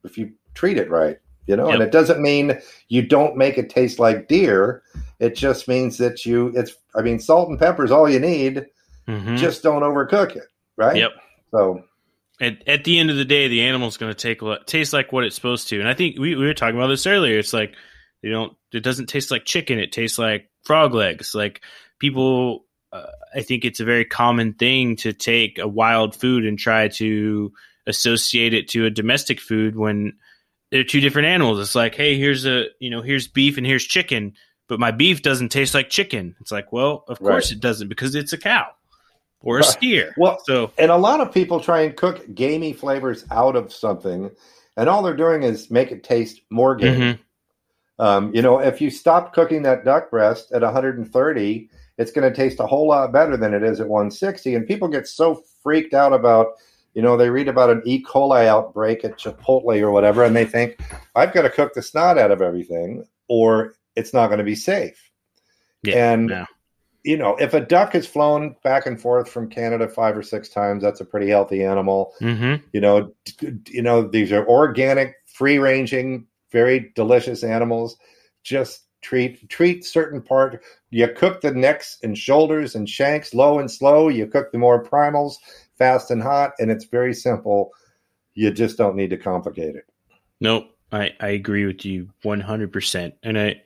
[0.03, 1.67] if you treat it right, you know.
[1.67, 1.73] Yep.
[1.75, 4.83] And it doesn't mean you don't make it taste like deer.
[5.19, 6.51] It just means that you.
[6.55, 6.75] It's.
[6.95, 8.65] I mean, salt and pepper is all you need
[9.07, 9.35] Mm-hmm.
[9.35, 10.95] Just don't overcook it, right?
[10.95, 11.11] Yep.
[11.51, 11.83] So
[12.41, 15.23] at, at the end of the day, the animal's going to take taste like what
[15.23, 15.79] it's supposed to.
[15.79, 17.37] And I think we, we were talking about this earlier.
[17.37, 17.75] It's like
[18.21, 18.53] you don't.
[18.71, 19.79] It doesn't taste like chicken.
[19.79, 21.35] It tastes like frog legs.
[21.35, 21.61] Like
[21.99, 26.57] people, uh, I think it's a very common thing to take a wild food and
[26.57, 27.53] try to
[27.85, 30.13] associate it to a domestic food when
[30.71, 31.59] they're two different animals.
[31.59, 34.33] It's like, hey, here's a you know here's beef and here's chicken,
[34.67, 36.35] but my beef doesn't taste like chicken.
[36.41, 38.67] It's like, well, of course it doesn't because it's a cow
[39.43, 40.13] or a steer.
[40.17, 44.31] Well, so and a lot of people try and cook gamey flavors out of something,
[44.77, 46.97] and all they're doing is make it taste more gamey.
[46.97, 47.21] Mm-hmm.
[48.03, 52.35] Um, you know, if you stop cooking that duck breast at 130, it's going to
[52.35, 54.55] taste a whole lot better than it is at 160.
[54.55, 56.53] And people get so freaked out about,
[56.95, 58.03] you know, they read about an E.
[58.03, 60.79] coli outbreak at Chipotle or whatever, and they think
[61.15, 64.55] I've got to cook the snot out of everything, or it's not going to be
[64.55, 65.11] safe.
[65.83, 66.45] Yeah, and yeah
[67.03, 70.49] you know, if a duck has flown back and forth from Canada five or six
[70.49, 72.13] times, that's a pretty healthy animal.
[72.21, 72.65] Mm-hmm.
[72.71, 73.13] You know,
[73.67, 77.97] you know these are organic, free ranging, very delicious animals.
[78.43, 80.63] Just treat treat certain part.
[80.91, 84.07] You cook the necks and shoulders and shanks low and slow.
[84.07, 85.35] You cook the more primals
[85.77, 87.71] fast and hot, and it's very simple.
[88.33, 89.85] You just don't need to complicate it.
[90.39, 93.61] Nope, I I agree with you one hundred percent, and I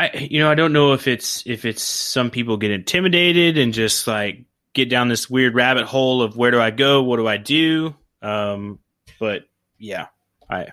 [0.00, 3.74] I you know I don't know if it's if it's some people get intimidated and
[3.74, 7.28] just like get down this weird rabbit hole of where do I go, what do
[7.28, 7.94] I do?
[8.22, 8.78] Um,
[9.18, 9.42] but
[9.78, 10.06] yeah,
[10.48, 10.68] I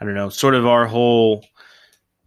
[0.00, 0.30] I don't know.
[0.30, 1.44] Sort of our whole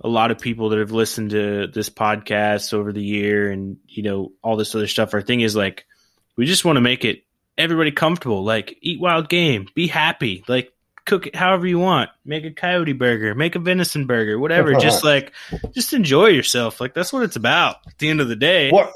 [0.01, 4.03] a lot of people that have listened to this podcast over the year and you
[4.03, 5.15] know all this other stuff.
[5.15, 5.87] Our thing is like
[6.35, 7.23] we just want to make it
[7.57, 8.43] everybody comfortable.
[8.43, 10.43] Like eat wild game, be happy.
[10.47, 10.73] Like
[11.05, 12.09] cook it however you want.
[12.25, 14.73] Make a coyote burger, make a venison burger, whatever.
[14.79, 15.33] just like,
[15.73, 16.79] just enjoy yourself.
[16.79, 17.77] Like that's what it's about.
[17.87, 18.71] At the end of the day.
[18.71, 18.91] Well,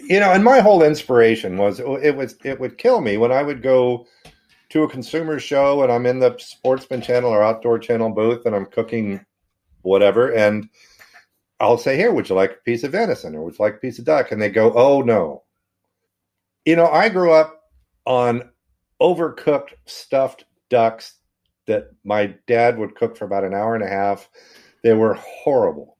[0.00, 3.42] you know, and my whole inspiration was it was it would kill me when I
[3.42, 4.06] would go
[4.70, 8.54] to a consumer show and I'm in the Sportsman Channel or Outdoor Channel booth and
[8.54, 9.24] I'm cooking
[9.82, 10.68] whatever and
[11.60, 13.78] I'll say, "Here, would you like a piece of venison or would you like a
[13.78, 15.42] piece of duck?" And they go, "Oh no."
[16.64, 17.62] You know, I grew up
[18.06, 18.50] on
[19.00, 21.17] overcooked stuffed ducks
[21.68, 24.28] that my dad would cook for about an hour and a half.
[24.82, 25.96] They were horrible.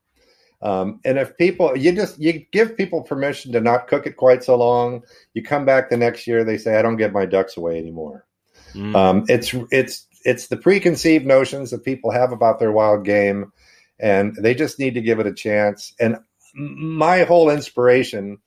[0.61, 4.43] Um, and if people, you just you give people permission to not cook it quite
[4.43, 5.03] so long.
[5.35, 8.27] You come back the next year, they say, "I don't get my ducks away anymore."
[8.75, 8.97] Mm.
[8.97, 13.53] Um, it's it's it's the preconceived notions that people have about their wild game,
[14.01, 15.95] and they just need to give it a chance.
[16.01, 16.17] And
[16.55, 18.39] my whole inspiration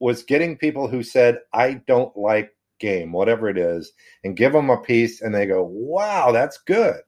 [0.00, 2.50] was getting people who said, "I don't like
[2.82, 3.92] game, whatever it is,
[4.22, 7.00] and give them a piece, and they go, "Wow, that's good."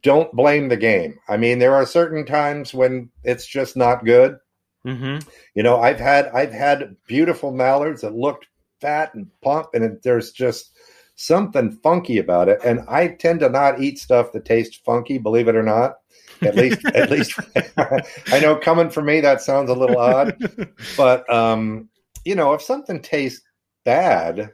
[0.00, 1.18] don't blame the game.
[1.28, 4.38] I mean, there are certain times when it's just not good.
[4.86, 5.28] Mm-hmm.
[5.54, 8.46] You know, I've had I've had beautiful mallards that looked
[8.80, 10.72] fat and plump, and it, there's just
[11.14, 12.58] something funky about it.
[12.64, 15.96] And I tend to not eat stuff that tastes funky, believe it or not.
[16.40, 17.38] At least, at least,
[17.76, 20.36] I know coming from me that sounds a little odd,
[20.96, 21.88] but um,
[22.24, 23.42] you know, if something tastes
[23.84, 24.52] bad,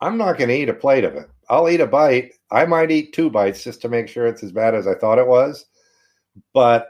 [0.00, 1.28] I'm not going to eat a plate of it.
[1.48, 2.32] I'll eat a bite.
[2.50, 5.18] I might eat two bites just to make sure it's as bad as I thought
[5.18, 5.64] it was.
[6.52, 6.88] But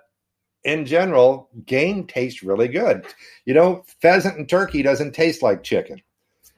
[0.64, 3.06] in general, game tastes really good.
[3.44, 6.02] You know, pheasant and turkey doesn't taste like chicken.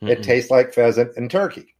[0.02, 0.10] Mm-mm.
[0.10, 1.74] It tastes like pheasant and turkey.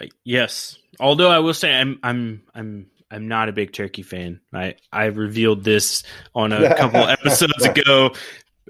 [0.00, 0.78] Uh, yes.
[0.98, 4.40] Although I will say I'm I'm I'm I'm not a big turkey fan.
[4.52, 6.02] I I revealed this
[6.34, 8.14] on a couple episodes ago,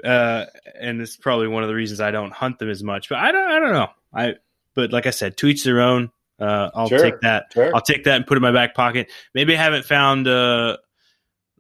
[0.02, 0.46] uh,
[0.78, 3.09] and it's probably one of the reasons I don't hunt them as much.
[3.09, 3.88] But I don't I don't know.
[4.12, 4.35] I
[4.74, 6.11] but like I said, to each their own.
[6.40, 7.52] Uh, I'll sure, take that.
[7.52, 7.74] Sure.
[7.74, 9.09] I'll take that and put it in my back pocket.
[9.35, 10.78] Maybe I haven't found uh,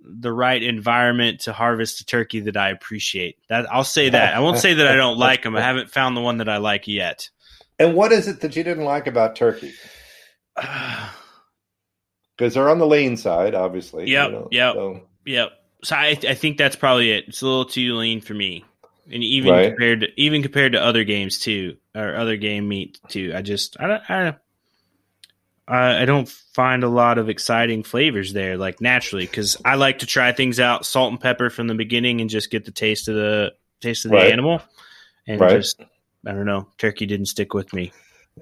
[0.04, 3.38] the right environment to harvest a turkey that I appreciate.
[3.48, 4.34] That I'll say that.
[4.34, 5.56] I won't say that I don't like them.
[5.56, 7.30] I haven't found the one that I like yet.
[7.78, 9.72] And what is it that you didn't like about turkey?
[12.36, 14.10] Because they're on the lean side, obviously.
[14.10, 14.26] Yep.
[14.26, 14.74] You know, yep.
[14.74, 15.02] So.
[15.24, 15.52] Yep.
[15.84, 17.28] So I, I think that's probably it.
[17.28, 18.64] It's a little too lean for me,
[19.10, 19.68] and even right.
[19.68, 23.32] compared to even compared to other games too, or other game meat too.
[23.34, 24.36] I just I don't
[25.66, 30.00] I, I don't find a lot of exciting flavors there, like naturally, because I like
[30.00, 33.08] to try things out, salt and pepper from the beginning, and just get the taste
[33.08, 34.32] of the taste of the right.
[34.32, 34.62] animal,
[35.26, 35.56] and right.
[35.56, 35.80] just
[36.26, 37.92] I don't know, turkey didn't stick with me.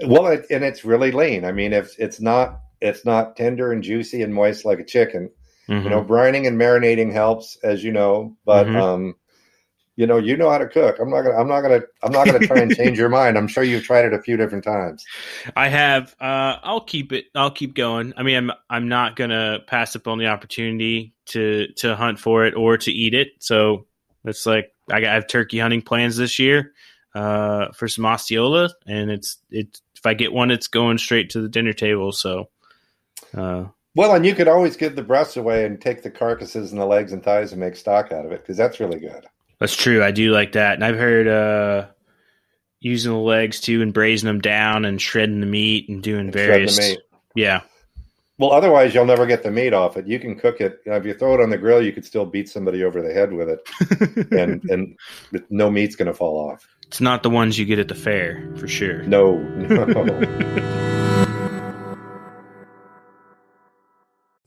[0.04, 1.44] Well, it, and it's really lean.
[1.44, 5.30] I mean, if it's not it's not tender and juicy and moist like a chicken.
[5.68, 5.84] Mm-hmm.
[5.84, 8.76] You know, brining and marinating helps, as you know, but mm-hmm.
[8.76, 9.14] um,
[9.96, 10.98] you know, you know how to cook.
[10.98, 13.36] I'm not gonna, I'm not gonna, I'm not gonna try and change your mind.
[13.36, 15.04] I'm sure you've tried it a few different times.
[15.54, 16.16] I have.
[16.20, 17.26] Uh, I'll keep it.
[17.34, 18.14] I'll keep going.
[18.16, 22.46] I mean, I'm, I'm not gonna pass up on the opportunity to to hunt for
[22.46, 23.32] it or to eat it.
[23.40, 23.86] So
[24.24, 26.72] it's like I have turkey hunting plans this year
[27.14, 29.80] uh, for some Osceola, and it's it.
[29.94, 32.12] If I get one, it's going straight to the dinner table.
[32.12, 32.48] So
[33.36, 36.80] uh, well, and you could always give the breasts away and take the carcasses and
[36.80, 39.26] the legs and thighs and make stock out of it because that's really good.
[39.60, 40.02] That's true.
[40.02, 41.86] I do like that, and I've heard uh,
[42.80, 46.32] using the legs too and braising them down and shredding the meat and doing and
[46.32, 46.96] various.
[47.34, 47.60] Yeah.
[48.38, 50.06] Well, otherwise you'll never get the meat off it.
[50.06, 50.80] You can cook it.
[50.84, 53.02] You know, if you throw it on the grill, you could still beat somebody over
[53.02, 54.96] the head with it, and and
[55.50, 56.66] no meat's going to fall off.
[56.88, 59.02] It's not the ones you get at the fair for sure.
[59.04, 59.38] No.
[59.38, 60.98] no.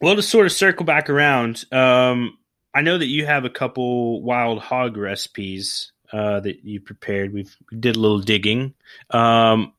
[0.00, 2.38] Well, to sort of circle back around, um,
[2.74, 7.34] I know that you have a couple wild hog recipes uh, that you prepared.
[7.34, 8.74] We've, we did a little digging.
[9.10, 9.72] Um,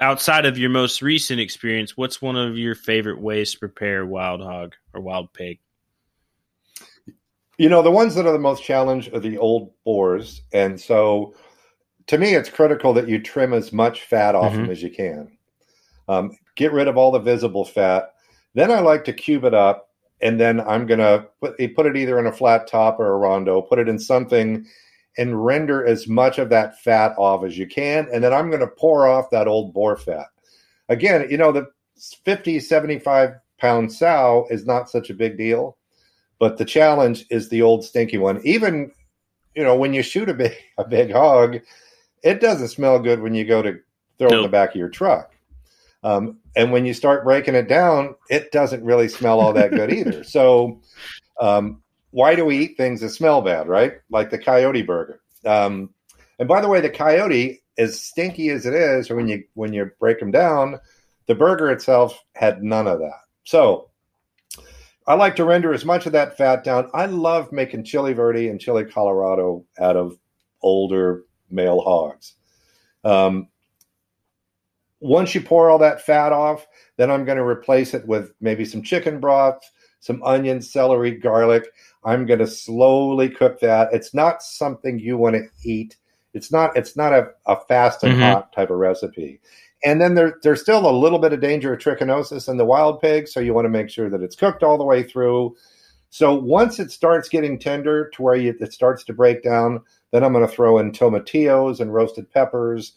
[0.00, 4.40] outside of your most recent experience, what's one of your favorite ways to prepare wild
[4.40, 5.60] hog or wild pig?
[7.56, 10.42] You know, the ones that are the most challenged are the old boars.
[10.52, 11.34] And so
[12.08, 14.62] to me, it's critical that you trim as much fat off mm-hmm.
[14.62, 15.36] them as you can.
[16.08, 18.11] Um, get rid of all the visible fat
[18.54, 19.88] then I like to cube it up,
[20.20, 23.18] and then I'm gonna put eh, put it either in a flat top or a
[23.18, 24.66] rondo, put it in something,
[25.18, 28.66] and render as much of that fat off as you can, and then I'm gonna
[28.66, 30.26] pour off that old boar fat.
[30.88, 31.66] Again, you know the
[32.24, 35.76] 50, 75 pound sow is not such a big deal,
[36.38, 38.40] but the challenge is the old stinky one.
[38.44, 38.92] Even
[39.54, 41.58] you know when you shoot a big a big hog,
[42.22, 43.78] it doesn't smell good when you go to
[44.18, 44.38] throw nope.
[44.38, 45.31] in the back of your truck.
[46.02, 49.92] Um, and when you start breaking it down, it doesn't really smell all that good
[49.92, 50.24] either.
[50.32, 50.80] So,
[51.40, 53.94] um, why do we eat things that smell bad, right?
[54.10, 55.20] Like the coyote burger.
[55.44, 55.90] Um,
[56.38, 59.90] and by the way, the coyote, as stinky as it is, when you when you
[59.98, 60.78] break them down,
[61.26, 63.20] the burger itself had none of that.
[63.44, 63.90] So,
[65.06, 66.90] I like to render as much of that fat down.
[66.94, 70.16] I love making chili verde and chili colorado out of
[70.62, 72.34] older male hogs.
[73.04, 73.48] Um,
[75.02, 78.64] once you pour all that fat off, then I'm going to replace it with maybe
[78.64, 79.58] some chicken broth,
[80.00, 81.68] some onion, celery, garlic.
[82.04, 83.92] I'm going to slowly cook that.
[83.92, 85.96] It's not something you want to eat.
[86.34, 86.76] It's not.
[86.76, 88.22] It's not a, a fast and mm-hmm.
[88.22, 89.40] hot type of recipe.
[89.84, 93.00] And then there, there's still a little bit of danger of trichinosis in the wild
[93.00, 95.56] pig, so you want to make sure that it's cooked all the way through.
[96.10, 99.80] So once it starts getting tender to where you, it starts to break down,
[100.12, 102.92] then I'm going to throw in tomatillos and roasted peppers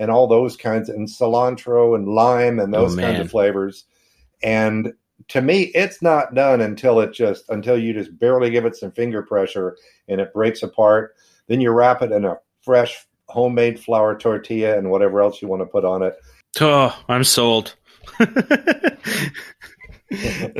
[0.00, 3.84] and all those kinds, and cilantro and lime and those oh, kinds of flavors.
[4.42, 4.94] And
[5.28, 8.90] to me, it's not done until it just until you just barely give it some
[8.92, 9.76] finger pressure
[10.08, 11.14] and it breaks apart.
[11.46, 15.60] Then you wrap it in a fresh homemade flour tortilla and whatever else you want
[15.60, 16.16] to put on it.
[16.60, 17.76] Oh, I'm sold.
[18.18, 18.96] that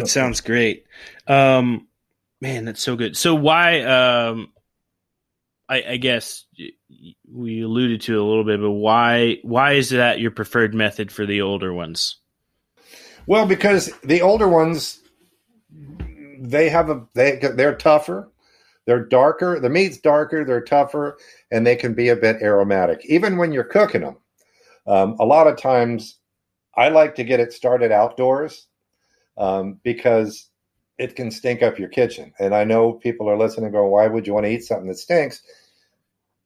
[0.05, 0.85] sounds great.
[1.27, 1.89] Um,
[2.43, 3.17] man, that's so good.
[3.17, 3.81] So why?
[3.81, 4.53] Um,
[5.71, 6.47] I, I guess
[7.33, 9.39] we alluded to a little bit, but why?
[9.43, 12.17] Why is that your preferred method for the older ones?
[13.27, 14.99] Well, because the older ones,
[16.41, 18.33] they have a they they're tougher,
[18.87, 19.61] they're darker.
[19.61, 21.19] The meat's darker, they're tougher,
[21.53, 24.17] and they can be a bit aromatic, even when you're cooking them.
[24.89, 26.19] Um, a lot of times,
[26.77, 28.67] I like to get it started outdoors
[29.39, 30.51] um, because
[30.99, 32.33] it can stink up your kitchen.
[32.41, 34.99] And I know people are listening, going, "Why would you want to eat something that
[34.99, 35.43] stinks?"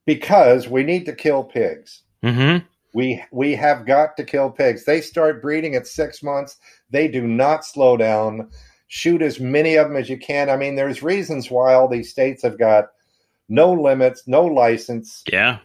[0.06, 2.02] Because we need to kill pigs.
[2.22, 2.64] Mm-hmm.
[2.94, 4.84] We we have got to kill pigs.
[4.84, 6.58] They start breeding at six months.
[6.90, 8.50] They do not slow down.
[8.86, 10.48] Shoot as many of them as you can.
[10.48, 12.90] I mean, there's reasons why all these states have got
[13.48, 15.24] no limits, no license.
[15.30, 15.58] Yeah.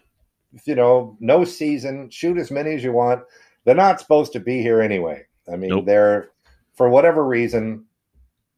[0.66, 2.10] You know, no season.
[2.10, 3.22] Shoot as many as you want.
[3.66, 5.26] They're not supposed to be here anyway.
[5.52, 5.86] I mean, nope.
[5.86, 6.32] they're
[6.80, 7.86] for whatever reason,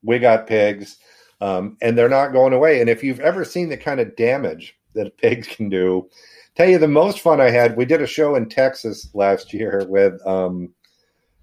[0.03, 0.97] we got pigs,
[1.41, 2.79] um, and they're not going away.
[2.79, 6.09] And if you've ever seen the kind of damage that pigs can do,
[6.55, 7.77] Tell you the most fun I had.
[7.77, 10.73] We did a show in Texas last year with um,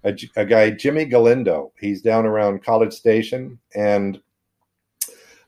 [0.03, 1.71] a, a, guy, Jimmy Galindo.
[1.79, 4.21] He's down around College Station, and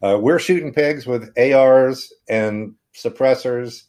[0.01, 3.83] uh, we're shooting pigs with ARs and suppressors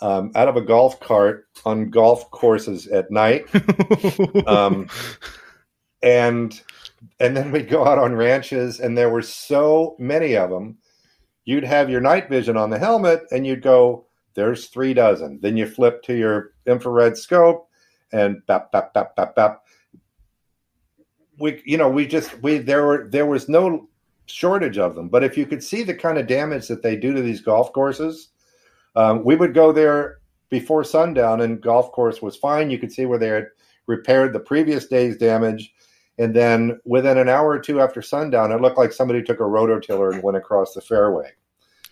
[0.00, 3.44] um, out of a golf cart on golf courses at night.
[4.46, 4.88] um,
[6.02, 6.62] and
[7.20, 10.78] and then we'd go out on ranches, and there were so many of them.
[11.44, 15.40] You'd have your night vision on the helmet, and you'd go there's three dozen.
[15.40, 17.68] Then you flip to your infrared scope
[18.12, 19.64] and bap, bap, bap, bap, bap.
[21.38, 23.88] We, you know, we just, we, there were, there was no
[24.26, 25.08] shortage of them.
[25.08, 27.72] But if you could see the kind of damage that they do to these golf
[27.72, 28.28] courses,
[28.94, 30.18] um, we would go there
[30.48, 32.70] before sundown and golf course was fine.
[32.70, 33.48] You could see where they had
[33.86, 35.72] repaired the previous day's damage.
[36.20, 39.44] And then within an hour or two after sundown, it looked like somebody took a
[39.44, 41.32] rototiller and went across the fairway.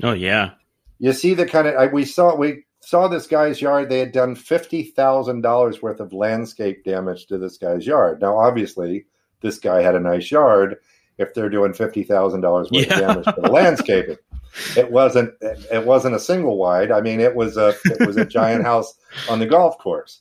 [0.02, 0.50] Oh, yeah
[0.98, 3.88] you see the kind of we saw we saw this guy's yard.
[3.88, 8.20] They had done fifty thousand dollars worth of landscape damage to this guy's yard.
[8.20, 9.06] Now, obviously,
[9.40, 10.76] this guy had a nice yard.
[11.18, 12.94] If they're doing fifty thousand dollars worth yeah.
[12.94, 14.16] of damage to the landscaping,
[14.76, 16.90] it wasn't it wasn't a single wide.
[16.90, 18.94] I mean, it was a it was a giant house
[19.28, 20.20] on the golf course.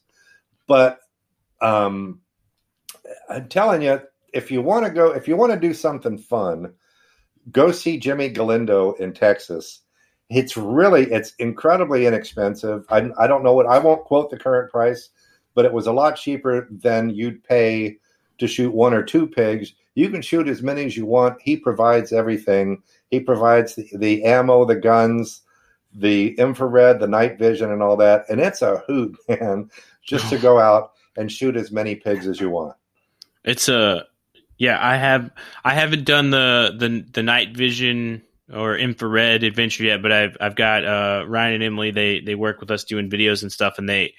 [0.68, 1.00] But
[1.62, 2.22] um,
[3.30, 4.02] I'm telling you,
[4.34, 6.74] if you want to go, if you want to do something fun,
[7.52, 9.82] go see Jimmy Galindo in Texas
[10.30, 12.86] it's really it's incredibly inexpensive.
[12.90, 15.10] I, I don't know what I won't quote the current price,
[15.54, 17.98] but it was a lot cheaper than you'd pay
[18.40, 19.74] to shoot one or two pigs.
[19.96, 21.42] You can shoot as many as you want.
[21.42, 22.84] He provides everything.
[23.10, 25.42] He provides the, the ammo, the guns,
[25.94, 28.26] the infrared, the night vision, and all that.
[28.30, 29.72] And it's a hoot, man,
[30.06, 32.76] just to go out and shoot as many pigs as you want.
[33.48, 34.06] It's a
[34.58, 34.78] yeah.
[34.80, 35.32] I have
[35.64, 38.24] I haven't done the the the night vision
[38.54, 41.92] or infrared adventure yet, but I've I've got uh, Ryan and Emily.
[41.92, 44.14] They they work with us doing videos and stuff, and they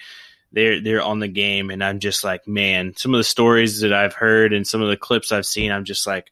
[0.53, 1.71] they're they're on the game.
[1.71, 4.89] And I'm just like, man, some of the stories that I've heard and some of
[4.89, 6.31] the clips I've seen, I'm just like,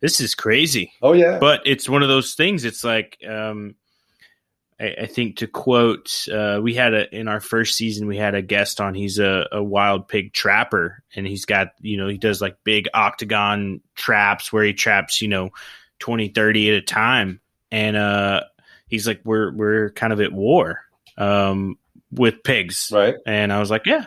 [0.00, 0.92] this is crazy.
[1.02, 2.64] Oh yeah, but it's one of those things.
[2.64, 3.74] It's like, um,
[4.80, 8.34] I, I think to quote, uh, we had a in our first season we had
[8.34, 8.94] a guest on.
[8.94, 12.88] He's a, a wild pig trapper, and he's got you know he does like big
[12.94, 15.50] octagon traps where he traps you know
[16.04, 17.40] 20, 30 at a time.
[17.70, 18.42] And uh,
[18.88, 20.82] he's like, we're, we're kind of at war
[21.16, 21.78] um,
[22.10, 22.90] with pigs.
[22.92, 23.16] Right.
[23.26, 24.06] And I was like, yeah,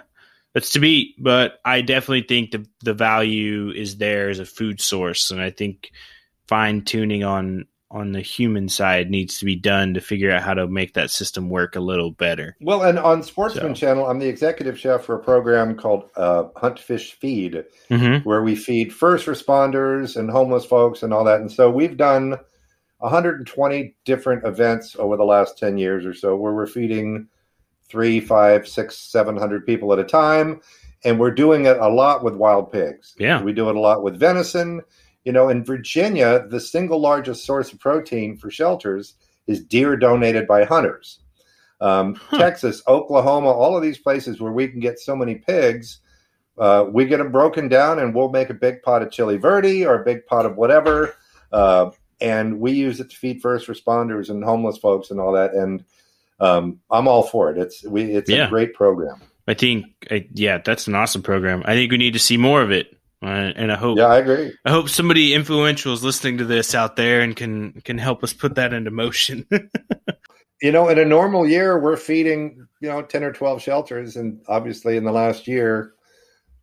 [0.53, 1.15] that's to be.
[1.17, 5.31] But I definitely think the, the value is there as a food source.
[5.31, 5.91] And I think
[6.47, 10.53] fine tuning on on the human side needs to be done to figure out how
[10.53, 12.55] to make that system work a little better.
[12.59, 13.79] Well, and on Sportsman so.
[13.79, 18.27] Channel, I'm the executive chef for a program called uh, Hunt Fish Feed, mm-hmm.
[18.27, 21.39] where we feed first responders and homeless folks and all that.
[21.39, 22.37] And so we've done
[22.99, 27.27] 120 different events over the last 10 years or so, where we're feeding
[27.87, 30.59] three, five, six, seven hundred people at a time.
[31.05, 33.15] And we're doing it a lot with wild pigs.
[33.17, 33.41] Yeah.
[33.41, 34.81] We do it a lot with venison
[35.27, 39.15] you know, in Virginia, the single largest source of protein for shelters
[39.45, 41.19] is deer donated by hunters.
[41.81, 42.37] Um, huh.
[42.37, 45.99] Texas, Oklahoma, all of these places where we can get so many pigs,
[46.57, 49.85] uh, we get them broken down, and we'll make a big pot of chili verde
[49.85, 51.13] or a big pot of whatever,
[51.51, 55.53] uh, and we use it to feed first responders and homeless folks and all that.
[55.53, 55.83] And
[56.39, 57.57] um, I'm all for it.
[57.57, 58.47] It's we it's Yeah.
[58.47, 59.21] a great program.
[59.45, 61.63] I think, I, yeah, that's an awesome program.
[61.65, 64.53] I think we need to see more of it, and I hope Yeah, I agree.
[64.65, 68.33] I hope somebody influential is listening to this out there and can can help us
[68.33, 69.45] put that into motion.
[70.61, 74.41] You know, in a normal year, we're feeding you know ten or twelve shelters, and
[74.47, 75.93] obviously in the last year,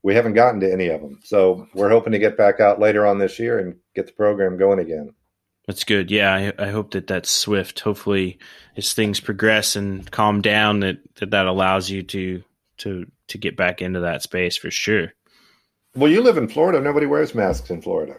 [0.02, 1.20] we haven't gotten to any of them.
[1.22, 4.58] So we're hoping to get back out later on this year and get the program
[4.58, 5.14] going again.
[5.66, 6.10] That's good.
[6.10, 7.80] Yeah, I, I hope that that's swift.
[7.80, 8.38] Hopefully,
[8.76, 12.42] as things progress and calm down, that, that that allows you to
[12.78, 15.12] to to get back into that space for sure.
[15.96, 16.80] Well, you live in Florida.
[16.80, 18.16] Nobody wears masks in Florida.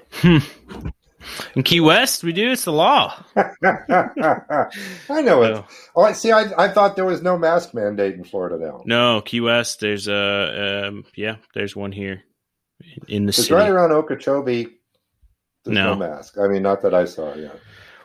[1.55, 2.51] In Key West, we do.
[2.51, 3.15] It's the law.
[3.35, 5.63] I know it.
[5.95, 6.31] Oh, I see.
[6.31, 8.83] I, I thought there was no mask mandate in Florida now.
[8.85, 9.79] no, Key West.
[9.79, 11.37] There's a um, yeah.
[11.53, 12.23] There's one here
[13.07, 13.53] in the It's city.
[13.53, 14.67] right around Okeechobee.
[15.65, 15.95] There's no.
[15.95, 15.95] No.
[15.95, 16.37] mask.
[16.37, 17.33] I mean, not that I saw.
[17.33, 17.49] Yeah.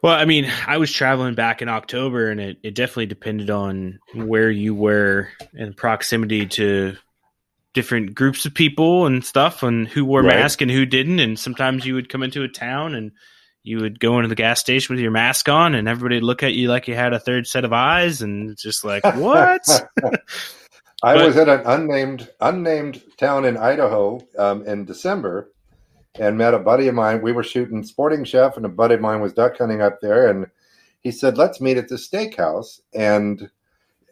[0.03, 3.99] Well, I mean, I was traveling back in October, and it, it definitely depended on
[4.14, 6.97] where you were and proximity to
[7.75, 10.37] different groups of people and stuff, and who wore Right.
[10.37, 11.21] masks and who didn't.
[11.21, 13.12] And sometimes you would come into a town and
[13.62, 16.43] you would go into the gas station with your mask on, and everybody would look
[16.43, 19.62] at you like you had a third set of eyes, and just like, what?
[21.03, 25.51] I But- was at an unnamed unnamed town in Idaho um, in December,
[26.18, 27.23] and met a buddy of mine.
[27.23, 30.29] We were shooting Sporting Chef, and a buddy of mine was duck hunting up there,
[30.29, 30.47] and
[31.01, 33.51] he said, "Let's meet at the steakhouse." And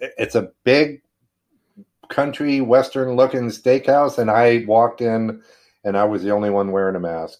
[0.01, 1.03] it's a big
[2.09, 5.43] country western looking steakhouse, and I walked in,
[5.85, 7.39] and I was the only one wearing a mask.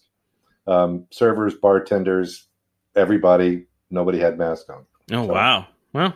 [0.67, 2.45] Um, servers, bartenders,
[2.95, 4.85] everybody, nobody had masks on.
[5.11, 5.67] oh So- wow.
[5.93, 6.13] Well,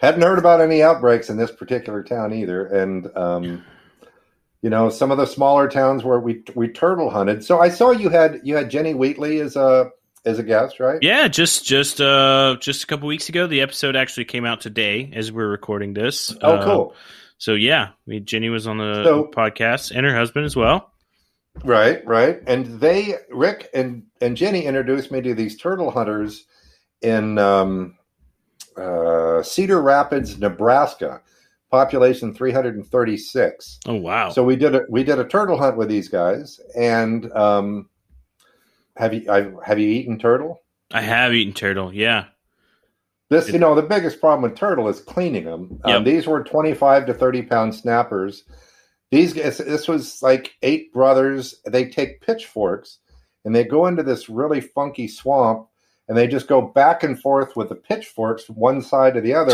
[0.00, 3.62] Hadn't heard about any outbreaks in this particular town either, and um,
[4.60, 7.44] you know some of the smaller towns where we we turtle hunted.
[7.44, 9.90] So I saw you had you had Jenny Wheatley as a
[10.24, 10.98] as a guest, right?
[11.02, 15.08] yeah, just just uh just a couple weeks ago, the episode actually came out today
[15.14, 16.34] as we're recording this.
[16.42, 16.94] Oh, Uh, cool.
[17.42, 20.92] So yeah, I mean, Jenny was on the So- podcast and her husband as well.
[21.64, 22.40] Right, right.
[22.46, 26.44] And they Rick and and Jenny introduced me to these turtle hunters
[27.00, 27.98] in um,
[28.76, 31.20] uh, Cedar Rapids, Nebraska.
[31.72, 33.80] Population 336.
[33.86, 34.28] Oh wow.
[34.28, 37.88] So we did a we did a turtle hunt with these guys, and um,
[38.96, 40.62] have you I, have you eaten turtle?
[40.92, 41.92] I have eaten turtle.
[41.92, 42.26] Yeah.
[43.32, 45.80] This you know the biggest problem with turtle is cleaning them.
[45.84, 48.44] Um, these were twenty five to thirty pound snappers.
[49.10, 51.54] These guys, this was like eight brothers.
[51.66, 52.98] They take pitchforks
[53.44, 55.66] and they go into this really funky swamp,
[56.08, 59.32] and they just go back and forth with the pitchforks from one side to the
[59.34, 59.52] other.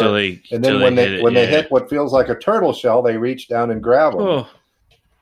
[0.50, 2.72] They, and then when they hit it, when they hit what feels like a turtle
[2.72, 4.22] shell, they reach down and grab them.
[4.22, 4.48] Oh,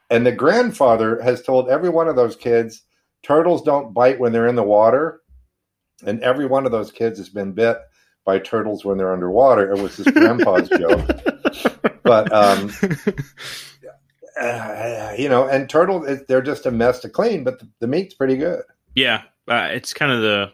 [0.08, 2.82] And the grandfather has told every one of those kids
[3.22, 5.20] turtles don't bite when they're in the water.
[6.06, 7.78] And every one of those kids has been bit
[8.26, 9.72] by turtles when they're underwater.
[9.72, 11.08] It was his grandpa's joke.
[12.02, 12.70] But, um,
[14.40, 18.12] uh, you know, and turtles, they're just a mess to clean, but the, the meat's
[18.14, 18.62] pretty good.
[18.94, 19.22] yeah.
[19.48, 20.50] Uh, it's kind of the.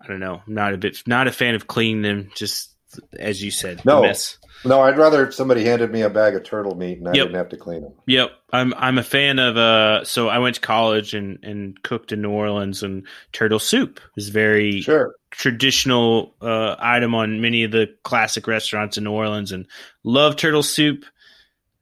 [0.00, 1.00] I don't know, not a bit.
[1.06, 2.30] Not a fan of cleaning them.
[2.34, 2.74] Just
[3.18, 3.84] as you said.
[3.84, 4.02] No.
[4.02, 4.38] mess.
[4.64, 7.26] No, I'd rather somebody handed me a bag of turtle meat and I Yep.
[7.26, 7.92] didn't have to clean them.
[8.06, 10.04] Yep, I'm I'm a fan of uh.
[10.04, 14.30] So I went to college and and cooked in New Orleans, and turtle soup is
[14.30, 15.14] very Sure.
[15.30, 19.66] traditional uh, item on many of the classic restaurants in New Orleans, and
[20.02, 21.04] love turtle soup.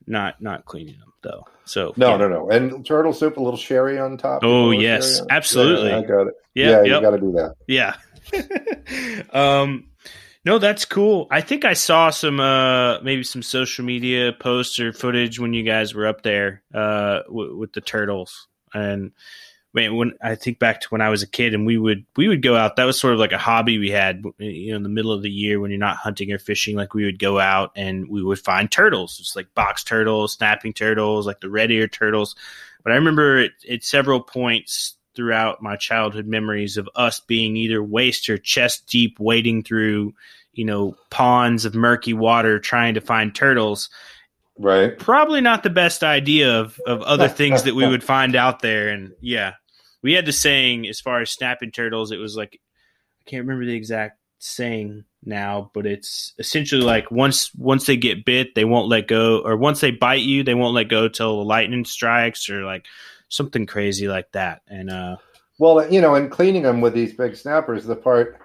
[0.05, 1.45] Not not cleaning them though.
[1.65, 2.17] So No, yeah.
[2.17, 2.49] no, no.
[2.51, 4.41] And turtle soup, a little sherry on top.
[4.43, 5.89] Oh, yes, absolutely.
[5.89, 6.33] Yeah, I got it.
[6.53, 6.85] Yeah, yeah, yep.
[6.85, 7.55] you got to do that.
[7.67, 7.95] Yeah.
[9.33, 9.85] um
[10.47, 11.27] no, that's cool.
[11.29, 15.63] I think I saw some uh maybe some social media posts or footage when you
[15.63, 18.47] guys were up there uh w- with the turtles.
[18.73, 19.11] And
[19.73, 22.29] man, when I think back to when I was a kid and we would we
[22.29, 22.77] would go out.
[22.77, 25.21] That was sort of like a hobby we had you know in the middle of
[25.21, 28.23] the year when you're not hunting or fishing like we would go out and we
[28.23, 29.17] would find turtles.
[29.19, 32.37] It's like box turtles, snapping turtles, like the red ear turtles.
[32.85, 38.29] But I remember at several points throughout my childhood memories of us being either waist
[38.29, 40.13] or chest deep wading through,
[40.57, 43.89] you know, ponds of murky water trying to find turtles.
[44.57, 44.97] Right.
[44.97, 48.89] Probably not the best idea of, of other things that we would find out there.
[48.89, 49.53] And yeah,
[50.01, 52.59] we had the saying as far as snapping turtles, it was like,
[53.21, 58.25] I can't remember the exact saying now, but it's essentially like once once they get
[58.25, 61.37] bit, they won't let go, or once they bite you, they won't let go till
[61.37, 62.85] the lightning strikes, or like
[63.29, 64.61] something crazy like that.
[64.67, 65.17] And uh,
[65.59, 68.39] Well, you know, in cleaning them with these big snappers, the part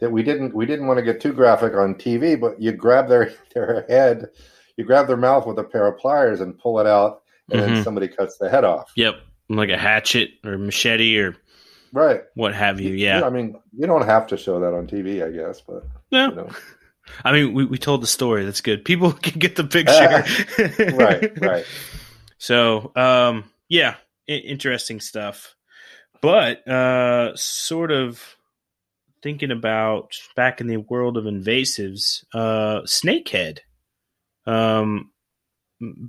[0.00, 3.08] that we didn't we didn't want to get too graphic on TV, but you grab
[3.08, 4.28] their their head,
[4.76, 7.66] you grab their mouth with a pair of pliers and pull it out, and Mhm.
[7.66, 8.90] then somebody cuts the head off.
[8.96, 9.16] Yep,
[9.48, 11.36] like a hatchet or machete or
[11.92, 12.22] Right.
[12.34, 12.92] what have you.
[12.92, 13.24] Yeah.
[13.24, 16.28] I mean, you don't have to show that on TV, I guess, but No.
[16.28, 16.48] you know.
[17.24, 18.44] I mean, we, we told the story.
[18.44, 18.84] That's good.
[18.84, 20.92] People can get the picture.
[20.96, 21.64] right, right.
[22.36, 23.94] So, um, yeah,
[24.28, 25.54] I- interesting stuff.
[26.20, 28.22] But uh, sort of
[29.22, 33.58] thinking about back in the world of invasives, uh, snakehead.
[34.46, 35.10] Um,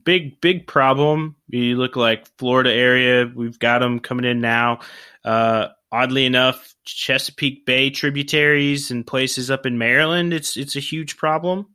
[0.03, 1.35] big big problem.
[1.47, 3.31] You look like Florida area.
[3.33, 4.79] We've got them coming in now.
[5.23, 11.17] Uh, oddly enough, Chesapeake Bay tributaries and places up in Maryland, it's it's a huge
[11.17, 11.67] problem.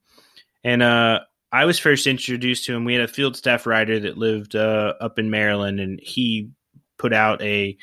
[0.62, 1.20] And uh,
[1.52, 2.84] I was first introduced to him.
[2.84, 6.50] We had a field staff writer that lived uh, up in Maryland, and he
[6.98, 7.76] put out a.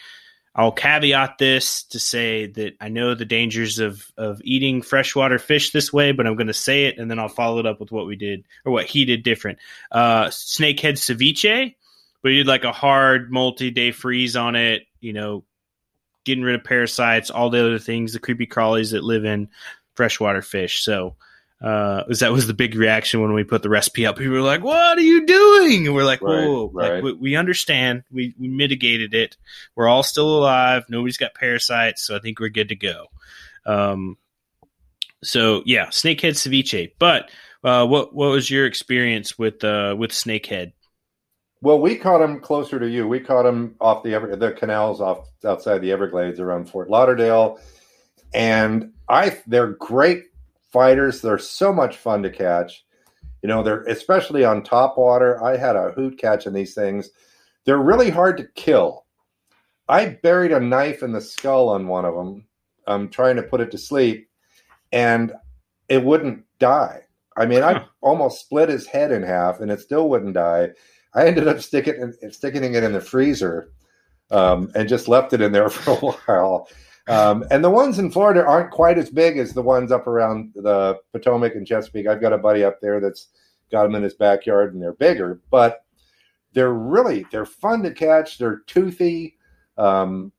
[0.53, 5.71] I'll caveat this to say that I know the dangers of of eating freshwater fish
[5.71, 7.91] this way, but I'm going to say it, and then I'll follow it up with
[7.91, 9.59] what we did or what he did different.
[9.91, 11.75] Uh, snakehead ceviche,
[12.23, 14.83] he did like a hard multi-day freeze on it.
[14.99, 15.45] You know,
[16.25, 19.47] getting rid of parasites, all the other things, the creepy crawlies that live in
[19.95, 20.83] freshwater fish.
[20.83, 21.15] So
[21.61, 24.17] uh, that was the big reaction when we put the recipe up.
[24.17, 26.93] People were like, "What are you doing?" And we're like, Right, "Whoa, right.
[26.95, 28.03] like we, we understand.
[28.11, 29.37] We we mitigated it.
[29.75, 30.85] We're all still alive.
[30.89, 33.05] Nobody's got parasites, so I think we're good to go."
[33.65, 34.17] Um,
[35.23, 36.93] so yeah, snakehead ceviche.
[36.97, 37.29] But
[37.63, 40.73] uh, what what was your experience with uh, with snakehead?
[41.61, 43.07] Well, we caught them closer to you.
[43.07, 47.59] We caught them off the Ever- the canals off outside the Everglades around Fort Lauderdale,
[48.33, 50.23] and I they're great
[50.71, 51.21] fighters.
[51.21, 52.85] They're so much fun to catch.
[53.41, 55.43] You know, they're especially on top water.
[55.43, 57.09] I had a hoot catching these things.
[57.65, 59.05] They're really hard to kill.
[59.87, 62.45] I buried a knife in the skull on one of them.
[62.87, 64.29] I'm trying to put it to sleep,
[64.91, 65.33] and
[65.89, 67.01] it wouldn't die.
[67.37, 70.69] I mean, I almost split his head in half, and it still wouldn't die.
[71.13, 73.71] I ended up sticking sticking it in the freezer,
[74.29, 76.69] um, and just left it in there for a while.
[77.11, 80.51] Um, and the ones in Florida aren't quite as big as the ones up around
[80.55, 82.07] the Potomac and Chesapeake.
[82.07, 83.27] I've got a buddy up there that's
[83.71, 85.83] got them in his backyard, and they're bigger, but
[86.53, 88.37] they're really they're fun to catch.
[88.37, 89.37] They're toothy.
[89.77, 90.31] Um,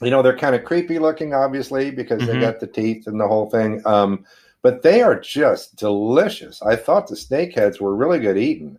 [0.00, 2.40] you know, they're kind of creepy looking, obviously, because they Mhm.
[2.40, 3.82] got the teeth and the whole thing.
[3.84, 4.24] Um,
[4.62, 6.60] but they are just delicious.
[6.62, 8.78] I thought the snakeheads were really good eating.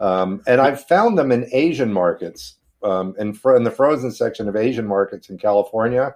[0.00, 4.48] Um, and I've found them in Asian markets, um, in, fro- in the frozen section
[4.48, 6.14] of Asian markets in California,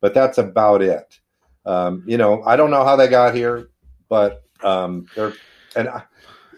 [0.00, 1.18] but that's about it.
[1.66, 3.68] Um, you know, I don't know how they got here,
[4.08, 5.32] but um, they're
[5.76, 6.04] and I-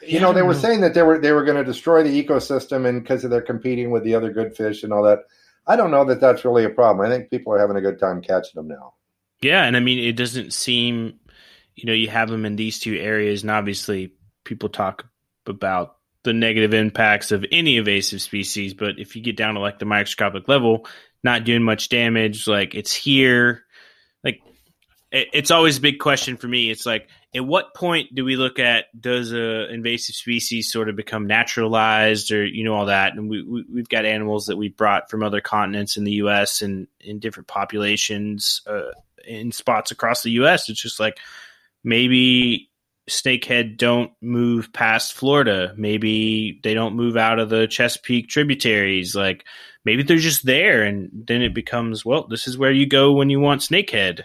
[0.02, 0.58] you Yeah, know they were know.
[0.58, 3.90] saying that they were they were going to destroy the ecosystem and because they're competing
[3.90, 5.20] with the other good fish and all that.
[5.66, 7.06] I don't know that that's really a problem.
[7.06, 8.94] I think people are having a good time catching them now.
[9.40, 11.18] Yeah, and I mean, it doesn't seem,
[11.74, 14.14] you know, you have them in these two areas, and obviously
[14.44, 15.06] people talk
[15.46, 19.78] about the negative impacts of any invasive species, but if you get down to like
[19.80, 20.86] the microscopic level,
[21.22, 23.64] not doing much damage, like it's here,
[24.24, 24.40] like
[25.10, 26.70] it, it's always a big question for me.
[26.70, 30.96] It's like, at what point do we look at does a invasive species sort of
[30.96, 33.14] become naturalized, or you know all that?
[33.14, 36.60] And we, we we've got animals that we brought from other continents in the U.S.
[36.60, 38.60] and in different populations.
[38.66, 38.90] Uh,
[39.26, 40.68] in spots across the US.
[40.68, 41.18] It's just like
[41.84, 42.70] maybe
[43.10, 45.74] snakehead don't move past Florida.
[45.76, 49.14] Maybe they don't move out of the Chesapeake tributaries.
[49.14, 49.44] Like
[49.84, 53.30] maybe they're just there and then it becomes, well, this is where you go when
[53.30, 54.22] you want snakehead.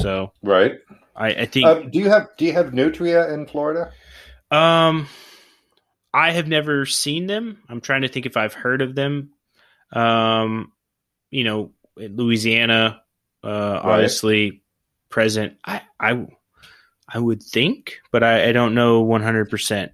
[0.00, 0.78] So Right?
[1.14, 3.92] I, I think Uh, do you have do you have nutria in Florida?
[4.50, 5.08] um
[6.12, 7.58] I have never seen them.
[7.68, 9.30] I'm trying to think if I've heard of them.
[9.92, 10.72] Um
[11.30, 13.02] you know, in Louisiana,
[13.42, 14.62] uh obviously
[15.08, 15.56] present.
[15.64, 16.26] I I
[17.08, 19.90] I would think, but I, I don't know 100%.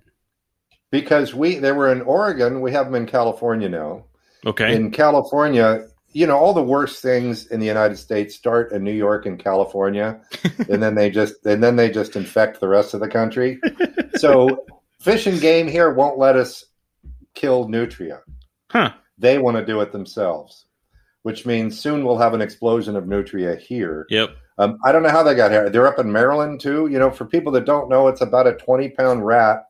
[0.90, 4.06] Because we they were in Oregon, we have them in California now.
[4.44, 4.74] Okay.
[4.74, 8.92] In California, you know, all the worst things in the United States start in New
[8.92, 10.20] York and California,
[10.68, 13.60] and then they just and then they just infect the rest of the country.
[14.16, 14.64] so
[15.00, 16.64] fish and game here won't let us
[17.34, 18.20] kill nutria.
[18.70, 18.92] huh.
[19.18, 20.66] They want to do it themselves,
[21.22, 24.06] which means soon we'll have an explosion of nutria here.
[24.10, 24.36] Yep.
[24.58, 25.70] Um, I don't know how they got here.
[25.70, 26.88] They're up in Maryland too.
[26.88, 29.66] You know, for people that don't know, it's about a 20 pound rat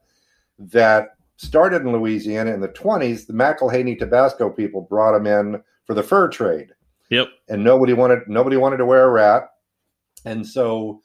[0.58, 3.26] that started in Louisiana in the 20s.
[3.26, 6.70] The McIlhenny Tabasco people brought them in for the fur trade,
[7.10, 7.28] Yep.
[7.48, 9.48] and nobody wanted nobody wanted to wear a rat.
[10.24, 11.00] And so,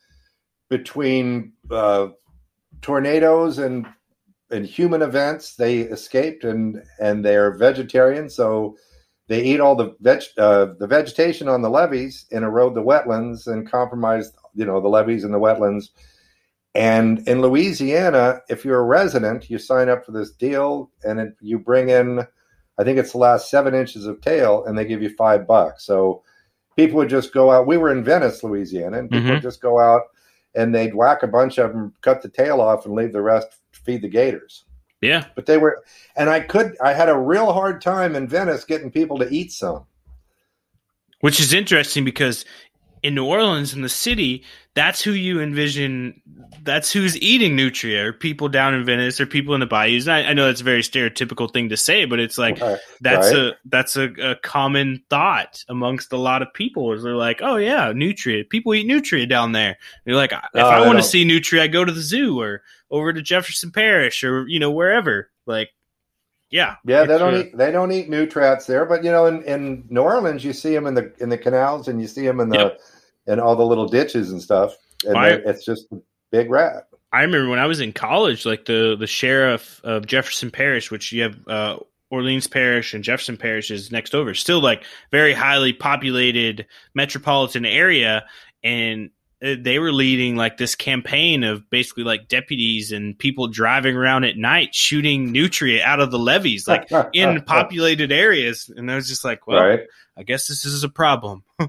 [0.69, 2.09] between uh,
[2.81, 3.87] tornadoes and
[4.49, 8.29] and human events, they escaped and and they're vegetarian.
[8.29, 8.77] So
[9.27, 13.47] they eat all the veg uh, the vegetation on the levees and erode the wetlands
[13.47, 15.89] and compromise you know the levees and the wetlands
[16.77, 21.33] And in Louisiana, if you're a resident, you sign up for this deal and it,
[21.41, 22.19] you bring in,
[22.77, 25.83] I think it's the last seven inches of tail, and they give you five bucks.
[25.85, 26.21] So
[26.75, 27.65] people would just go out.
[27.65, 29.33] We were in Venice, Louisiana, and people Mhm.
[29.33, 30.03] would just go out
[30.53, 33.47] and they'd whack a bunch of them, cut the tail off, and leave the rest
[33.73, 34.63] to feed the gators.
[35.01, 35.25] Yeah.
[35.35, 35.83] But they were,
[36.15, 39.51] and I could, I had a real hard time in Venice getting people to eat
[39.51, 39.85] some.
[41.21, 42.45] Which is interesting because
[43.03, 44.43] in New Orleans, in the city,
[44.75, 46.21] that's who you envision.
[46.63, 50.07] That's who's eating nutria, or people down in Venice, or people in the bayous.
[50.07, 52.79] I, I know that's a very stereotypical thing to say, but it's like Right.
[53.01, 53.35] that's Right.
[53.37, 56.91] a that's a, a common thought amongst a lot of people.
[56.93, 58.43] Is they're like, oh yeah, nutria.
[58.43, 59.69] People eat nutria down there.
[59.69, 62.01] And you're like, if No, I they want to see nutria, I go to the
[62.01, 65.29] zoo or over to Jefferson Parish or you know wherever.
[65.45, 65.69] Like,
[66.49, 69.85] yeah, Yeah, they don't eat they don't eat nutrats there, but you know, in, in
[69.89, 72.49] New Orleans, you see them in the in the canals, and you see them in
[72.49, 72.79] the Yep.
[73.27, 74.75] in all the little ditches and stuff,
[75.05, 75.97] and they- it's just a
[76.31, 76.87] big rat.
[77.13, 81.11] I remember when I was in college, like the the sheriff of Jefferson Parish, which
[81.11, 81.77] you have uh,
[82.09, 88.25] Orleans Parish and Jefferson Parish is next over, still like very highly populated metropolitan area,
[88.63, 89.09] and
[89.43, 94.23] Uh, they were leading like this campaign of basically like deputies and people driving around
[94.23, 99.07] at night shooting nutria out of the levees, like in populated areas, and I was
[99.07, 99.81] just like, well, right?
[100.17, 101.43] I guess this is a problem.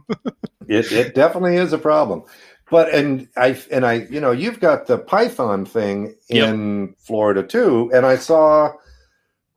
[0.68, 2.24] It it definitely is a problem.
[2.70, 6.48] But and I and I you know you've got the python thing Yep.
[6.54, 8.74] in Florida too, and I saw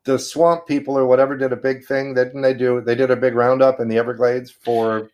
[0.05, 2.13] the swamp people or whatever did a big thing.
[2.13, 2.79] Didn't they do?
[2.81, 5.10] They did a big roundup in the Everglades for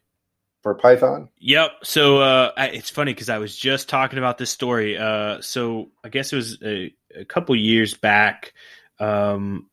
[0.67, 1.29] for python.
[1.39, 1.71] Yep.
[1.83, 4.97] So uh, I, it's funny because I was just talking about this story.
[4.97, 8.53] Uh, so I guess it was a, a couple years back.
[8.99, 9.69] Um,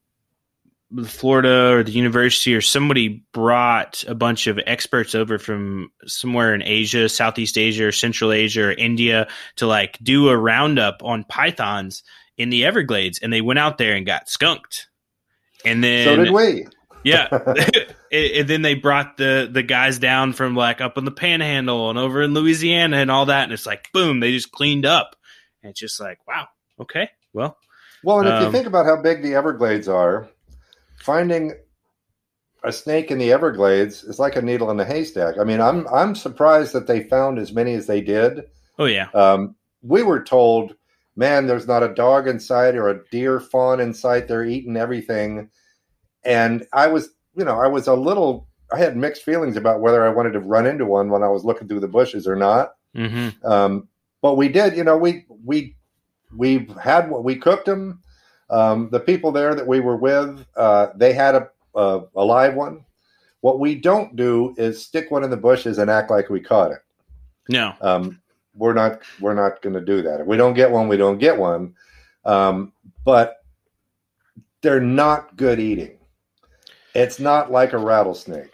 [1.06, 6.62] Florida or the university or somebody brought a bunch of experts over from somewhere in
[6.62, 9.26] Asia, Southeast Asia, or Central Asia, or India
[9.56, 12.04] to like do a roundup on pythons
[12.36, 14.88] in the Everglades, and they went out there and got skunked.
[15.64, 16.66] And then so did we.
[17.04, 17.28] Yeah.
[18.12, 21.90] and, and then they brought the the guys down from like up in the panhandle
[21.90, 23.44] and over in Louisiana and all that.
[23.44, 25.16] And it's like, boom, they just cleaned up.
[25.62, 26.48] And it's just like, wow,
[26.80, 27.56] okay, well,
[28.02, 30.28] Well, and if you Um, think about how big the Everglades are,
[30.96, 31.54] finding
[32.64, 35.36] a snake in the Everglades is like a needle in a haystack.
[35.38, 38.44] I mean, I'm I'm surprised that they found as many as they did.
[38.78, 40.74] oh yeah, Um, we were told,
[41.16, 44.28] man, there's not a dog in sight or a deer fawn in sight.
[44.28, 45.50] They're eating everything,
[46.24, 48.48] and I was, you know, I was a little.
[48.72, 51.44] I had mixed feelings about whether I wanted to run into one when I was
[51.44, 52.74] looking through the bushes or not.
[52.94, 53.88] hmm Um,
[54.22, 55.76] but we did, you know, we we
[56.36, 58.00] we had what we cooked them.
[58.50, 62.54] Um, the people there that we were with, uh, they had a, a a live
[62.54, 62.84] one.
[63.40, 66.72] What we don't do is stick one in the bushes and act like we caught
[66.72, 66.78] it.
[67.48, 68.20] no, Um,
[68.54, 70.20] we're not we're not going to do that.
[70.20, 71.74] If we don't get one, we don't get one.
[72.24, 72.72] Um,
[73.04, 73.44] but
[74.62, 75.98] they're not good eating.
[76.94, 78.52] It's not like a rattlesnake.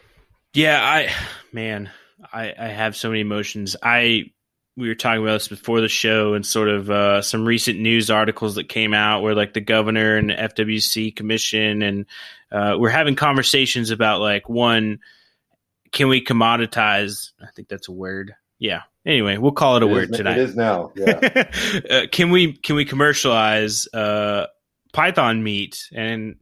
[0.55, 1.13] yeah, I
[1.53, 1.91] man,
[2.33, 3.77] I I have so many emotions.
[3.83, 4.25] I
[4.77, 8.09] we were talking about this before the show and sort of uh, some recent news
[8.11, 12.07] articles that came out where like the governor and the FWC commission and
[12.51, 15.01] uh, we're having conversations about like one
[15.93, 19.91] can we commoditize I think that's a word yeah anyway we'll call it a It
[19.91, 20.93] is- word tonight It is now.
[20.95, 21.51] Yeah.
[21.91, 24.47] uh, can we can we commercialize uh,
[24.95, 26.37] python meat and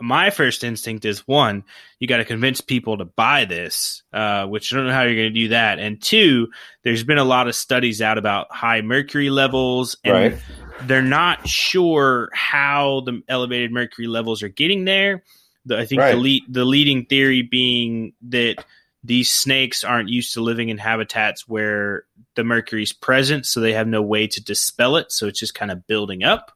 [0.00, 1.64] my first instinct is one
[1.98, 5.14] you got to convince people to buy this uh, which i don't know how you're
[5.16, 6.48] going to do that and two
[6.88, 10.38] there's been a lot of studies out about high mercury levels and right.
[10.82, 15.22] they're not sure how the elevated mercury levels are getting there.
[15.66, 16.12] The, I think Right.
[16.12, 18.64] the lead, the leading theory being that
[19.04, 22.04] these snakes aren't used to living in habitats where
[22.36, 25.12] the mercury's present, so they have no way to dispel it.
[25.12, 26.52] So it's just kind of building up.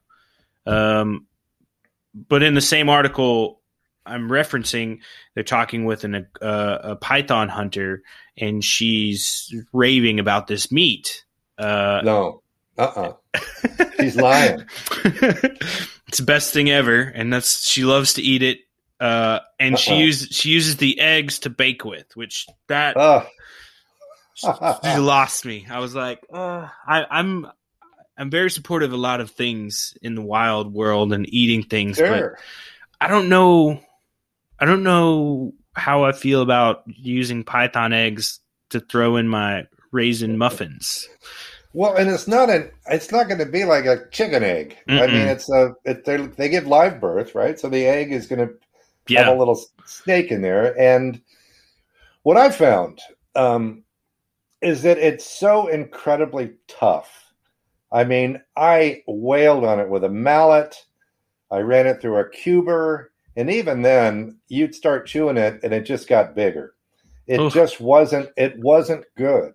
[0.65, 1.27] Um,
[2.13, 3.61] but in the same article
[4.05, 4.99] I'm referencing,
[5.33, 8.01] they're talking with an, uh, a python hunter,
[8.37, 11.23] and she's raving about this meat.
[11.57, 12.41] Uh, No.
[12.77, 12.83] Uh.
[12.83, 13.13] uh
[13.99, 14.65] She's lying.
[15.05, 18.59] it's the best thing ever, and that's she loves to eat it.
[18.99, 19.99] Uh, and she Uh-uh.
[19.99, 23.25] uses she uses the eggs to bake with, which that Oh.
[24.35, 24.47] she
[24.97, 25.65] lost me.
[25.69, 27.47] I was like, uh, I, I'm
[28.17, 31.97] I'm very supportive of a lot of things in the wild world and eating things,
[31.97, 32.33] but
[33.01, 33.79] I don't know.
[34.59, 38.39] I don't know how I feel about using python eggs
[38.69, 41.07] to throw in my raisin muffins.
[41.73, 42.69] Well, and it's not an.
[42.87, 44.77] It's not going to be like a chicken egg.
[44.87, 45.07] I Mm-mm.
[45.13, 45.73] mean, it's a.
[45.85, 47.59] It, they they give live birth, right?
[47.59, 50.79] So the egg is going to have a little snake in there.
[50.79, 51.19] And
[52.21, 53.01] what I found
[53.35, 53.83] um,
[54.61, 57.22] is that it's so incredibly tough.
[57.93, 60.75] I mean, I wailed on it with a mallet.
[61.51, 65.85] I ran it through a cuber, and even then, you'd start chewing it, and it
[65.85, 66.73] just got bigger.
[67.27, 67.53] It Oof.
[67.53, 68.29] just wasn't.
[68.35, 69.53] It wasn't good.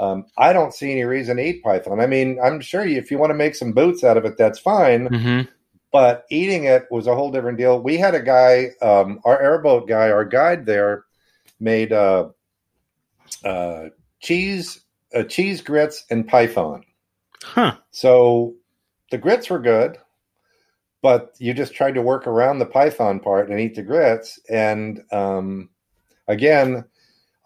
[0.00, 2.00] Um, I don't see any reason to eat python.
[2.00, 4.36] I mean, I'm sure you, if you want to make some boots out of it,
[4.36, 5.08] that's fine.
[5.08, 5.48] Mm-hmm.
[5.90, 7.80] But eating it was a whole different deal.
[7.80, 11.04] We had a guy, um, our airboat guy, our guide there,
[11.60, 12.28] made uh,
[13.44, 13.86] uh,
[14.20, 14.80] cheese,
[15.14, 16.84] uh, cheese grits, and python.
[17.42, 17.76] Huh.
[17.90, 18.54] So
[19.10, 19.98] the grits were good,
[21.02, 24.38] but you just tried to work around the python part and eat the grits.
[24.48, 25.70] And um,
[26.26, 26.84] again,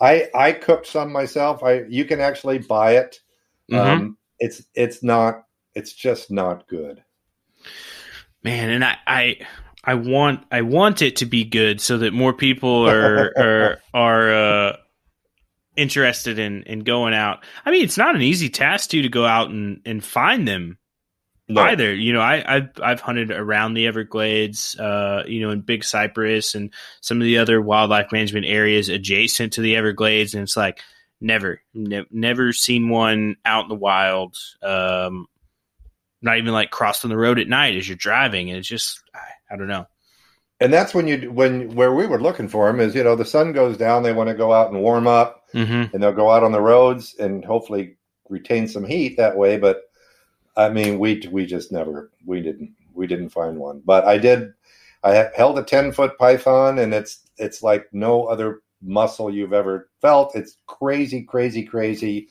[0.01, 1.63] I I cooked some myself.
[1.63, 3.21] I you can actually buy it.
[3.71, 3.91] Mm-hmm.
[3.91, 7.03] Um, it's it's not it's just not good.
[8.43, 9.37] Man, and I, I
[9.85, 14.33] I want I want it to be good so that more people are are are
[14.33, 14.77] uh,
[15.77, 17.45] interested in in going out.
[17.65, 20.79] I mean, it's not an easy task too to go out and and find them
[21.49, 21.63] no.
[21.63, 21.95] either.
[21.95, 26.55] You know, I I've I've hunted around the Everglades, uh, you know, in Big Cypress
[26.55, 30.81] and some of the other wildlife management areas adjacent to the Everglades, and it's like
[31.21, 34.37] never ne- never seen one out in the wild.
[34.63, 35.27] Um,
[36.21, 39.55] not even like crossing the road at night as you're driving, and it's just I,
[39.55, 39.87] I don't know
[40.63, 43.25] and that's when you when where we were looking for them is you know the
[43.25, 45.93] sun goes down they want to go out and warm up mm-hmm.
[45.93, 47.97] and they'll go out on the roads and hopefully
[48.29, 49.59] retain some heat that way.
[49.59, 49.83] But
[50.57, 53.83] i mean we we just never we didn't we didn't find one.
[53.85, 54.53] But i did
[55.03, 59.89] i held a 10 foot python and it's it's like no other muscle you've ever
[60.01, 60.37] felt.
[60.37, 62.29] It's crazy crazy crazy.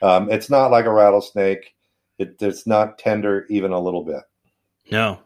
[0.00, 1.74] Um, it's not like a rattlesnake.
[2.18, 4.22] It, it's not tender even a little bit.
[4.90, 5.18] No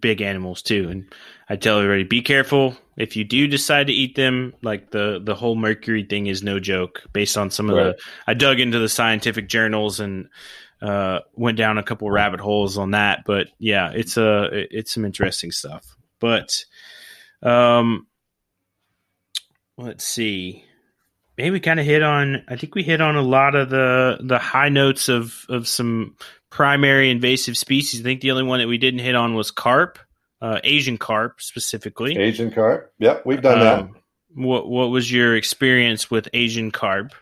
[0.00, 0.88] big animals too.
[0.88, 1.12] And
[1.48, 4.54] I tell everybody, be careful if you do decide to eat them.
[4.62, 7.02] Like the the whole mercury thing is no joke.
[7.12, 7.96] Based on some of right.
[7.96, 10.28] the, I dug into the scientific journals and
[10.80, 13.24] uh, went down a couple rabbit holes on that.
[13.24, 15.84] But yeah, it's a uh, it's some interesting stuff.
[16.20, 16.64] But
[17.42, 18.06] um,
[19.76, 20.64] let's see.
[21.38, 22.44] Maybe we kind of hit on.
[22.46, 26.16] I think we hit on a lot of the the high notes of of some
[26.52, 28.00] primary invasive species.
[28.00, 29.98] I think the only one that we didn't hit on was carp,
[30.42, 32.16] uh, Asian carp specifically.
[32.16, 32.92] Asian carp.
[32.98, 34.00] Yep, we've done um, that.
[34.34, 37.14] What What was your experience with Asian carp?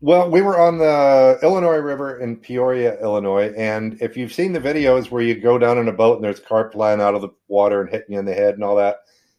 [0.00, 4.60] Well, we were on the Illinois River in Peoria, Illinois, and if you've seen the
[4.60, 7.30] videos where you go down in a boat and there's carp flying out of the
[7.48, 8.96] water and hitting you in the head and all that,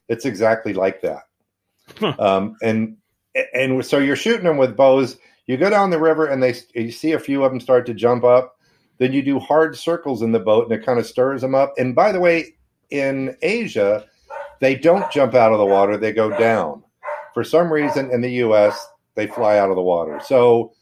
[0.08, 1.24] it's exactly like that.
[2.00, 2.16] Huh.
[2.18, 2.98] Um, and
[3.54, 5.18] and so you're shooting them with bows.
[5.46, 7.94] You go down the river and they you see a few of them start to
[7.94, 8.55] jump up,
[8.98, 11.74] then you do hard circles in the boat and it kind of stirs them up.
[11.78, 12.56] And by the way,
[12.90, 14.06] in Asia,
[14.62, 16.84] they don't jump out of the water, they go down.
[17.34, 20.20] For some reason in the US, they fly out of the water.
[20.24, 20.74] So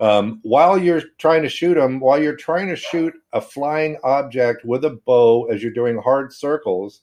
[0.00, 4.64] um, while you're trying to shoot them, while you're trying to shoot a flying object
[4.64, 7.02] with a bow as you're doing hard circles,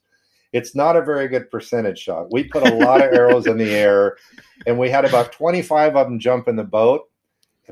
[0.52, 2.32] it's not a very good percentage shot.
[2.32, 4.18] We put a lot of arrows in the air,
[4.68, 7.10] and we had about 25 of them jump in the boat,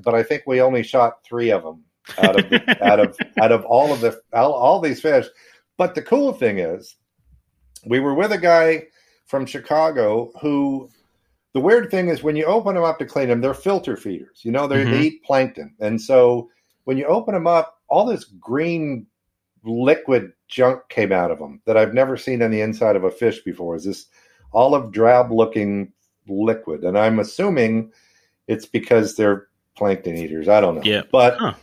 [0.04, 1.84] but I think we only shot three of them
[2.18, 5.28] out of the, out of out of all of the all, all these fish.
[5.78, 6.96] But the cool thing is,
[7.86, 8.88] we were with a guy
[9.26, 10.90] from Chicago who.
[11.54, 14.40] The weird thing is when you open them up to clean them, they're filter feeders.
[14.44, 14.90] You know, mm-hmm.
[14.90, 16.50] they eat plankton, and so
[16.86, 19.06] when you open them up, all this green
[19.64, 23.12] liquid junk came out of them that I've never seen on the inside of a
[23.12, 23.76] fish before.
[23.76, 24.08] Is this
[24.54, 25.92] olive drab looking
[26.28, 26.84] liquid?
[26.84, 27.92] And I'm assuming
[28.48, 30.48] it's because they're plankton eaters.
[30.48, 30.84] I don't know.
[30.84, 31.04] Yeah.
[31.12, 31.54] But huh.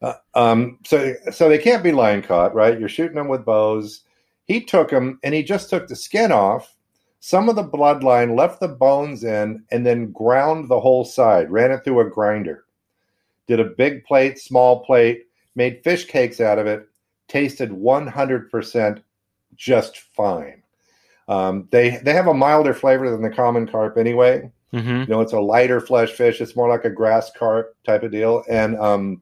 [0.00, 2.78] Uh, um, so so they can't be line caught, right?
[2.78, 4.02] You're shooting them with bows.
[4.44, 6.74] He took them and he just took the skin off,
[7.20, 11.50] some of the bloodline, left the bones in, and then ground the whole side.
[11.50, 12.64] Ran it through a grinder.
[13.46, 16.88] Did a big plate, small plate, made fish cakes out of it.
[17.26, 19.02] Tasted 100%
[19.56, 20.62] just fine.
[21.26, 24.50] Um, they they have a milder flavor than the common carp anyway.
[24.72, 25.00] Mm-hmm.
[25.00, 26.40] You know, it's a lighter flesh fish.
[26.40, 29.20] It's more like a grass carp type of deal, and um,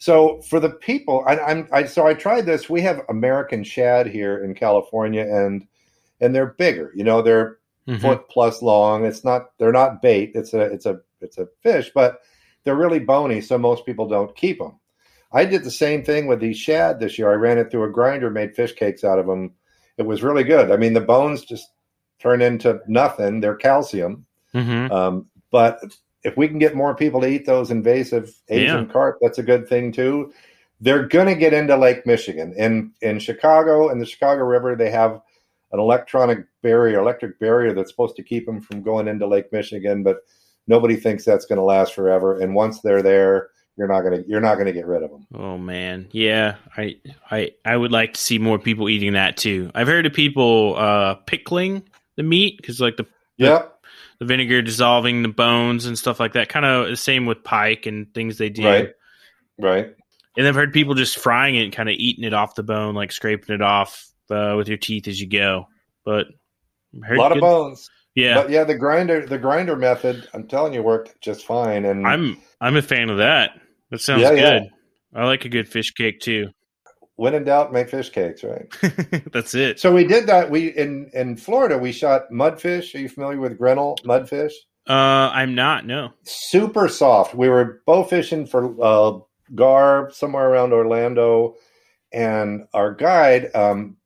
[0.00, 2.70] so for the people, I, I'm I, so I tried this.
[2.70, 5.66] We have American shad here in California, and
[6.22, 6.90] and they're bigger.
[6.94, 8.00] You know, they're mm-hmm.
[8.00, 9.04] foot plus long.
[9.04, 10.32] It's not they're not bait.
[10.34, 12.20] It's a it's a it's a fish, but
[12.64, 14.80] they're really bony, so most people don't keep them.
[15.32, 17.30] I did the same thing with these shad this year.
[17.30, 19.52] I ran it through a grinder, made fish cakes out of them.
[19.98, 20.70] It was really good.
[20.72, 21.68] I mean, the bones just
[22.18, 23.40] turn into nothing.
[23.40, 24.24] They're calcium,
[24.54, 24.90] mm-hmm.
[24.90, 25.78] um, but
[26.22, 28.92] if we can get more people to eat those invasive Asian yeah.
[28.92, 30.32] carp, that's a good thing too.
[30.80, 32.54] They're going to get into Lake Michigan.
[32.56, 35.20] In in Chicago and the Chicago River, they have
[35.72, 40.02] an electronic barrier, electric barrier that's supposed to keep them from going into Lake Michigan,
[40.02, 40.18] but
[40.66, 42.40] nobody thinks that's going to last forever.
[42.40, 45.26] And once they're there, you're not gonna you're not gonna get rid of them.
[45.34, 46.96] Oh man, yeah, I
[47.30, 49.70] I I would like to see more people eating that too.
[49.74, 51.82] I've heard of people uh, pickling
[52.16, 53.06] the meat because like the
[53.40, 53.79] Yep.
[54.20, 56.48] The vinegar dissolving the bones and stuff like that.
[56.48, 58.64] Kind of the same with pike and things they do.
[58.64, 58.90] Right.
[59.58, 59.94] Right.
[60.36, 62.94] And I've heard people just frying it and kind of eating it off the bone,
[62.94, 65.66] like scraping it off uh, with your teeth as you go.
[66.04, 66.28] But
[66.94, 67.90] A lot of bones.
[68.14, 71.84] Yeah, But yeah, the grinder the grinder method, I'm telling you, worked just fine.
[71.84, 73.52] And I'm I'm a fan of that.
[73.90, 74.58] That sounds Yeah, yeah.
[74.58, 74.68] good.
[75.14, 76.48] I like a good fish cake too.
[77.20, 78.66] When in doubt, make fish cakes, right?
[79.30, 79.78] That's it.
[79.78, 80.50] So we did that.
[80.50, 82.94] We in in Florida, we shot mudfish.
[82.94, 84.54] Are you familiar with Grinnell mudfish?
[84.88, 85.84] Uh, I'm not.
[85.84, 86.14] No.
[86.22, 87.34] Super soft.
[87.34, 89.18] We were bow fishing for uh,
[89.54, 91.56] gar somewhere around Orlando,
[92.10, 93.98] and our guide, um,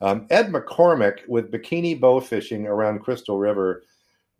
[0.00, 3.84] um, Ed McCormick, with Bikini Bow Fishing around Crystal River.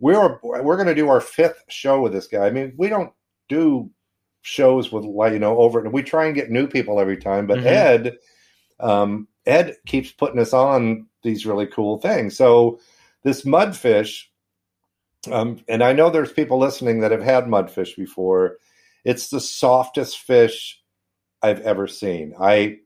[0.00, 2.46] We're we're going to do our fifth show with this guy.
[2.46, 3.12] I mean, we don't
[3.48, 3.92] do
[4.42, 5.80] shows with like you know over.
[5.80, 7.66] and we try and get new people every time, but Mhm.
[7.66, 8.18] Ed,
[8.80, 12.36] um, Ed keeps putting us on these really cool things.
[12.36, 12.78] So
[13.24, 14.24] this mudfish,
[15.30, 18.58] um, and I know there's people listening that have had mudfish before.
[19.04, 20.80] It's the softest fish
[21.42, 22.34] I've ever seen.
[22.40, 22.78] I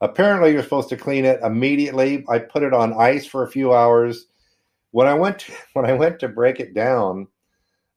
[0.00, 2.24] apparently you're supposed to clean it immediately.
[2.28, 4.26] I put it on ice for a few hours.
[4.90, 7.28] When I went to, when I went to break it down,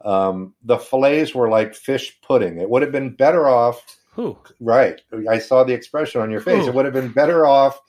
[0.05, 2.59] um, the fillets were like fish pudding.
[2.59, 3.85] It would have been better off
[4.15, 4.37] Whew.
[4.59, 5.01] Right.
[5.29, 6.65] I saw the expression on your face.
[6.65, 6.69] Ooh.
[6.69, 7.79] It would have been better off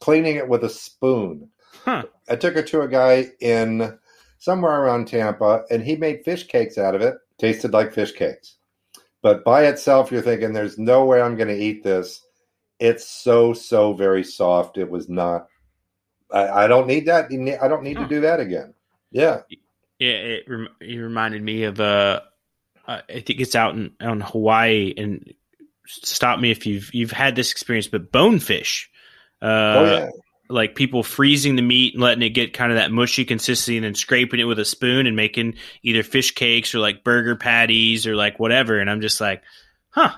[0.00, 1.48] cleaning it with a spoon.
[1.84, 2.04] Huh.
[2.28, 3.98] I took it to a guy in
[4.38, 7.16] somewhere around Tampa, and he made fish cakes out of it.
[7.38, 8.56] Tasted like fish cakes.
[9.20, 12.24] But by itself, you're thinking, there's no way I'm going to eat this.
[12.78, 14.78] It's so, so very soft.
[14.78, 15.48] It was not.
[16.30, 17.26] I, I don't need that.
[17.62, 18.74] I don't need to do that again.
[19.10, 19.40] Yeah.
[19.98, 22.20] Yeah, it, rem- it reminded me of uh,
[22.86, 25.32] uh, I think it's out in in Hawaii, and
[25.86, 28.90] stop me if you've you've had this experience, but bonefish.
[29.42, 30.08] Uh, oh, yeah.
[30.48, 33.84] like people freezing the meat and letting it get kind of that mushy consistency and
[33.84, 38.06] then scraping it with a spoon and making either fish cakes or like burger patties
[38.06, 38.78] or like whatever.
[38.78, 39.42] And I'm just like,
[39.90, 40.12] huh.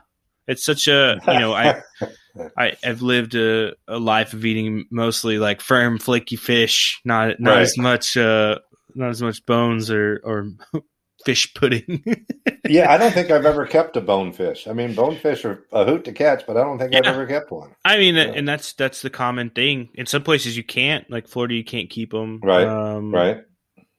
[0.48, 1.82] It's such a you know I
[2.56, 7.50] I I've lived a, a life of eating mostly like firm flaky fish, not not
[7.56, 7.60] Right.
[7.62, 8.60] as much uh
[8.96, 10.50] not as much bones or or
[11.24, 12.02] fish pudding.
[12.68, 14.66] yeah, I don't think I've ever kept a bonefish.
[14.68, 17.50] I mean, bonefish are a hoot to catch, but I don't think I've ever kept
[17.50, 17.74] one.
[17.84, 18.32] I mean, Yeah.
[18.34, 19.88] and that's that's the common thing.
[19.94, 23.38] In some places you can't, like Florida, you can't keep them, Right, Um, Right?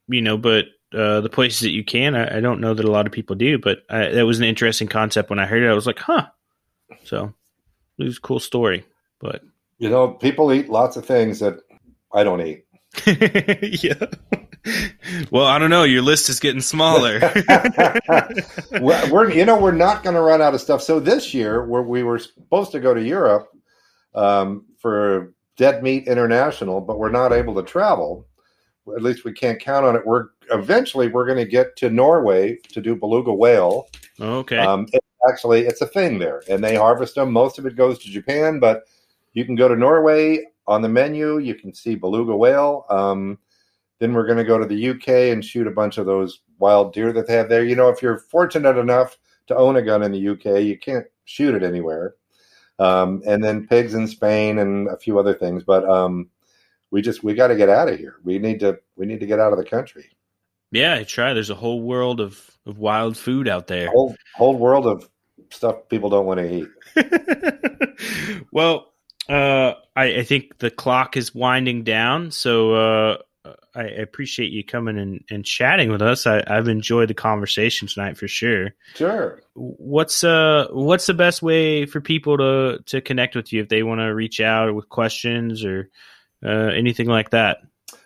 [0.08, 2.92] you know, but uh, the places that you can, I, I don't know that a
[2.92, 3.58] lot of people do.
[3.60, 5.70] But I, that was an interesting concept when I heard it.
[5.70, 6.28] I was like, huh.
[7.04, 7.34] So
[7.98, 8.86] it was a cool story,
[9.20, 9.42] but
[9.80, 11.56] You know, people eat lots of things that
[12.14, 12.64] I don't eat.
[13.84, 14.06] yeah.
[15.32, 15.84] Well, I don't know.
[15.84, 17.20] Your list is getting smaller.
[18.82, 20.82] we're, we're- you know, we're not going to run out of stuff.
[20.82, 23.50] So this year, where we were supposed to go to Europe
[24.16, 28.26] um, for Dead Meat International, but we're not able to travel.
[28.96, 30.06] At least we can't count on it.
[30.06, 33.88] We're eventually we're going to get to Norway to do beluga whale.
[34.20, 34.58] okay.
[34.58, 37.32] Um, it, actually, it's a thing there, and they harvest them.
[37.34, 38.84] Most of it goes to Japan, but
[39.34, 41.40] you can go to Norway on the menu.
[41.40, 42.86] You can see beluga whale.
[42.90, 43.38] Um,
[44.00, 46.94] then we're going to go to the UK and shoot a bunch of those wild
[46.94, 47.64] deer that they have there.
[47.64, 49.18] You know, if you're fortunate enough
[49.48, 52.16] to own a gun in the UK, you can't shoot it anywhere.
[52.80, 56.30] Um, and then pigs in Spain and a few other things, but um,
[56.92, 58.18] we just we got to get out of here.
[58.24, 60.06] We need to we need to get out of the country.
[60.72, 61.34] yeah, I try.
[61.34, 63.90] There's a whole world of, of wild food out there.
[63.90, 65.10] Whole whole world of
[65.50, 68.46] stuff people don't want to eat.
[68.52, 68.94] well,
[69.28, 73.18] uh, I, I think the clock is winding down, so uh,
[73.78, 76.26] I appreciate you coming and, and chatting with us.
[76.26, 78.74] I, I've enjoyed the conversation tonight for sure.
[78.96, 79.42] Sure.
[79.54, 83.84] What's uh what's the best way for people to to connect with you if they
[83.84, 85.90] want to reach out with questions or
[86.46, 87.60] uh, anything like that?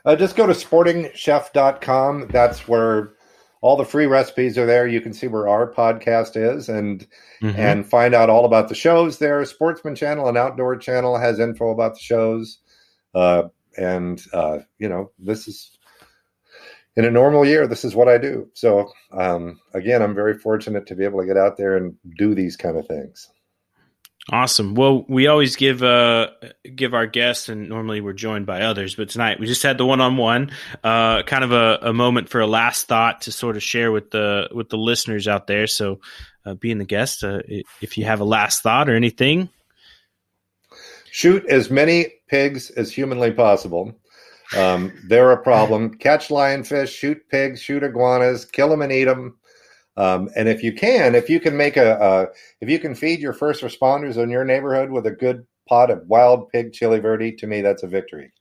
[0.04, 2.28] Uh, just go to sportingchef.com.
[2.30, 3.14] That's where
[3.62, 4.88] all the free recipes are there.
[4.88, 7.08] You can see where our podcast is and
[7.42, 7.60] Mm-hmm.
[7.60, 9.44] and find out all about the shows there.
[9.46, 12.60] Sportsman Channel and Outdoor Channel has info about the shows.
[13.16, 13.46] Uh,
[13.78, 15.78] and uh, you know, this is
[16.96, 18.50] in a normal year, this is what I do.
[18.54, 22.36] So um, again, I'm very fortunate to be able to get out there and do
[22.36, 23.30] these kind of things.
[24.30, 24.76] Awesome.
[24.76, 26.28] Well, we always give uh
[26.76, 29.86] give our guests, and normally we're joined by others, but tonight we just had the
[29.86, 30.52] one on one,
[30.84, 34.12] uh, kind of a, a moment for a last thought to sort of share with
[34.12, 35.66] the with the listeners out there.
[35.66, 36.02] So,
[36.46, 37.40] uh, being the guest, uh,
[37.82, 39.50] if you have a last thought or anything,
[41.10, 43.94] shoot as many pigs as humanly possible.
[44.58, 45.94] Um, they're a problem.
[46.00, 49.38] Catch lionfish, shoot pigs, shoot iguanas, kill them and eat them.
[49.98, 52.28] Um, and if you can, if you can make a, a,
[52.62, 56.08] if you can feed your first responders in your neighborhood with a good pot of
[56.08, 58.32] wild pig chili verde, to me that's a victory.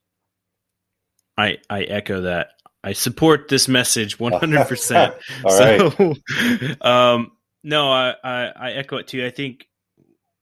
[1.36, 2.53] I I echo that.
[2.82, 5.14] I support this message 100%.
[5.45, 6.16] All so,
[6.80, 6.82] right.
[6.82, 7.32] um,
[7.62, 9.24] no, I, I, I, echo it too.
[9.26, 9.66] I think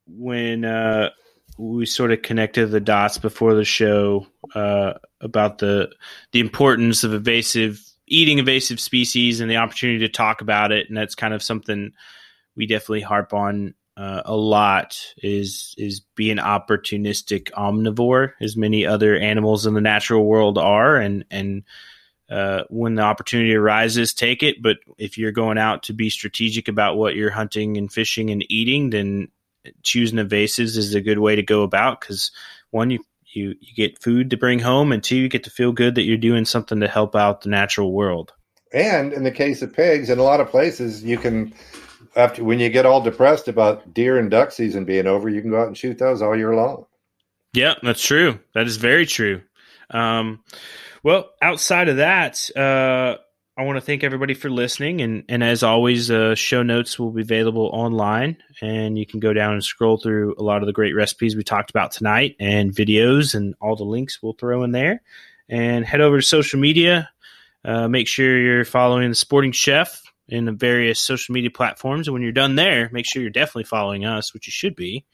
[0.07, 1.11] when uh,
[1.59, 5.91] we sort of connected the dots before the show uh, about the
[6.33, 10.97] the importance of invasive eating invasive species and the opportunity to talk about it, and
[10.97, 11.93] that's kind of something
[12.57, 19.17] we definitely harp on uh, a lot is is being opportunistic omnivore, as many other
[19.17, 21.65] animals in the natural world are, and and
[22.31, 24.63] uh, when the opportunity arises, take it.
[24.63, 28.45] But if you're going out to be strategic about what you're hunting and fishing and
[28.49, 29.29] eating, then
[29.83, 32.31] choosing invasives is a good way to go about because
[32.71, 33.01] one, you,
[33.33, 36.03] you you get food to bring home, and two, you get to feel good that
[36.03, 38.33] you're doing something to help out the natural world.
[38.73, 41.55] And in the case of pigs, in a lot of places, you can
[42.17, 45.51] after when you get all depressed about deer and duck season being over, you can
[45.51, 46.87] go out and shoot those all year long.
[47.55, 48.41] Yeah, that's true.
[48.55, 49.43] That is very true.
[49.91, 50.41] Um,
[51.03, 53.17] well, outside of that, uh,
[53.59, 57.11] I want to thank everybody for listening, and and as always, uh, show notes will
[57.11, 60.73] be available online, and you can go down and scroll through a lot of the
[60.73, 64.71] great recipes we talked about tonight, and videos, and all the links we'll throw in
[64.71, 65.03] there,
[65.49, 67.11] and head over to social media.
[67.65, 72.07] Uh, make sure you're following the Sporting Chef in the various social media platforms.
[72.07, 75.05] And when you're done there, make sure you're definitely following us, which you should be,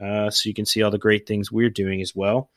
[0.00, 2.50] uh, so you can see all the great things we're doing as well.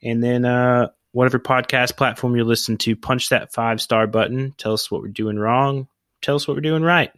[0.00, 4.54] And then, uh, whatever podcast platform you listen to, punch that five star button.
[4.58, 5.88] Tell us what we're doing wrong.
[6.20, 7.12] Tell us what we're doing right.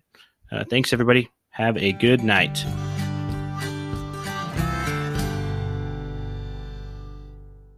[0.52, 1.30] Uh, thanks, everybody.
[1.50, 2.64] Have a good night.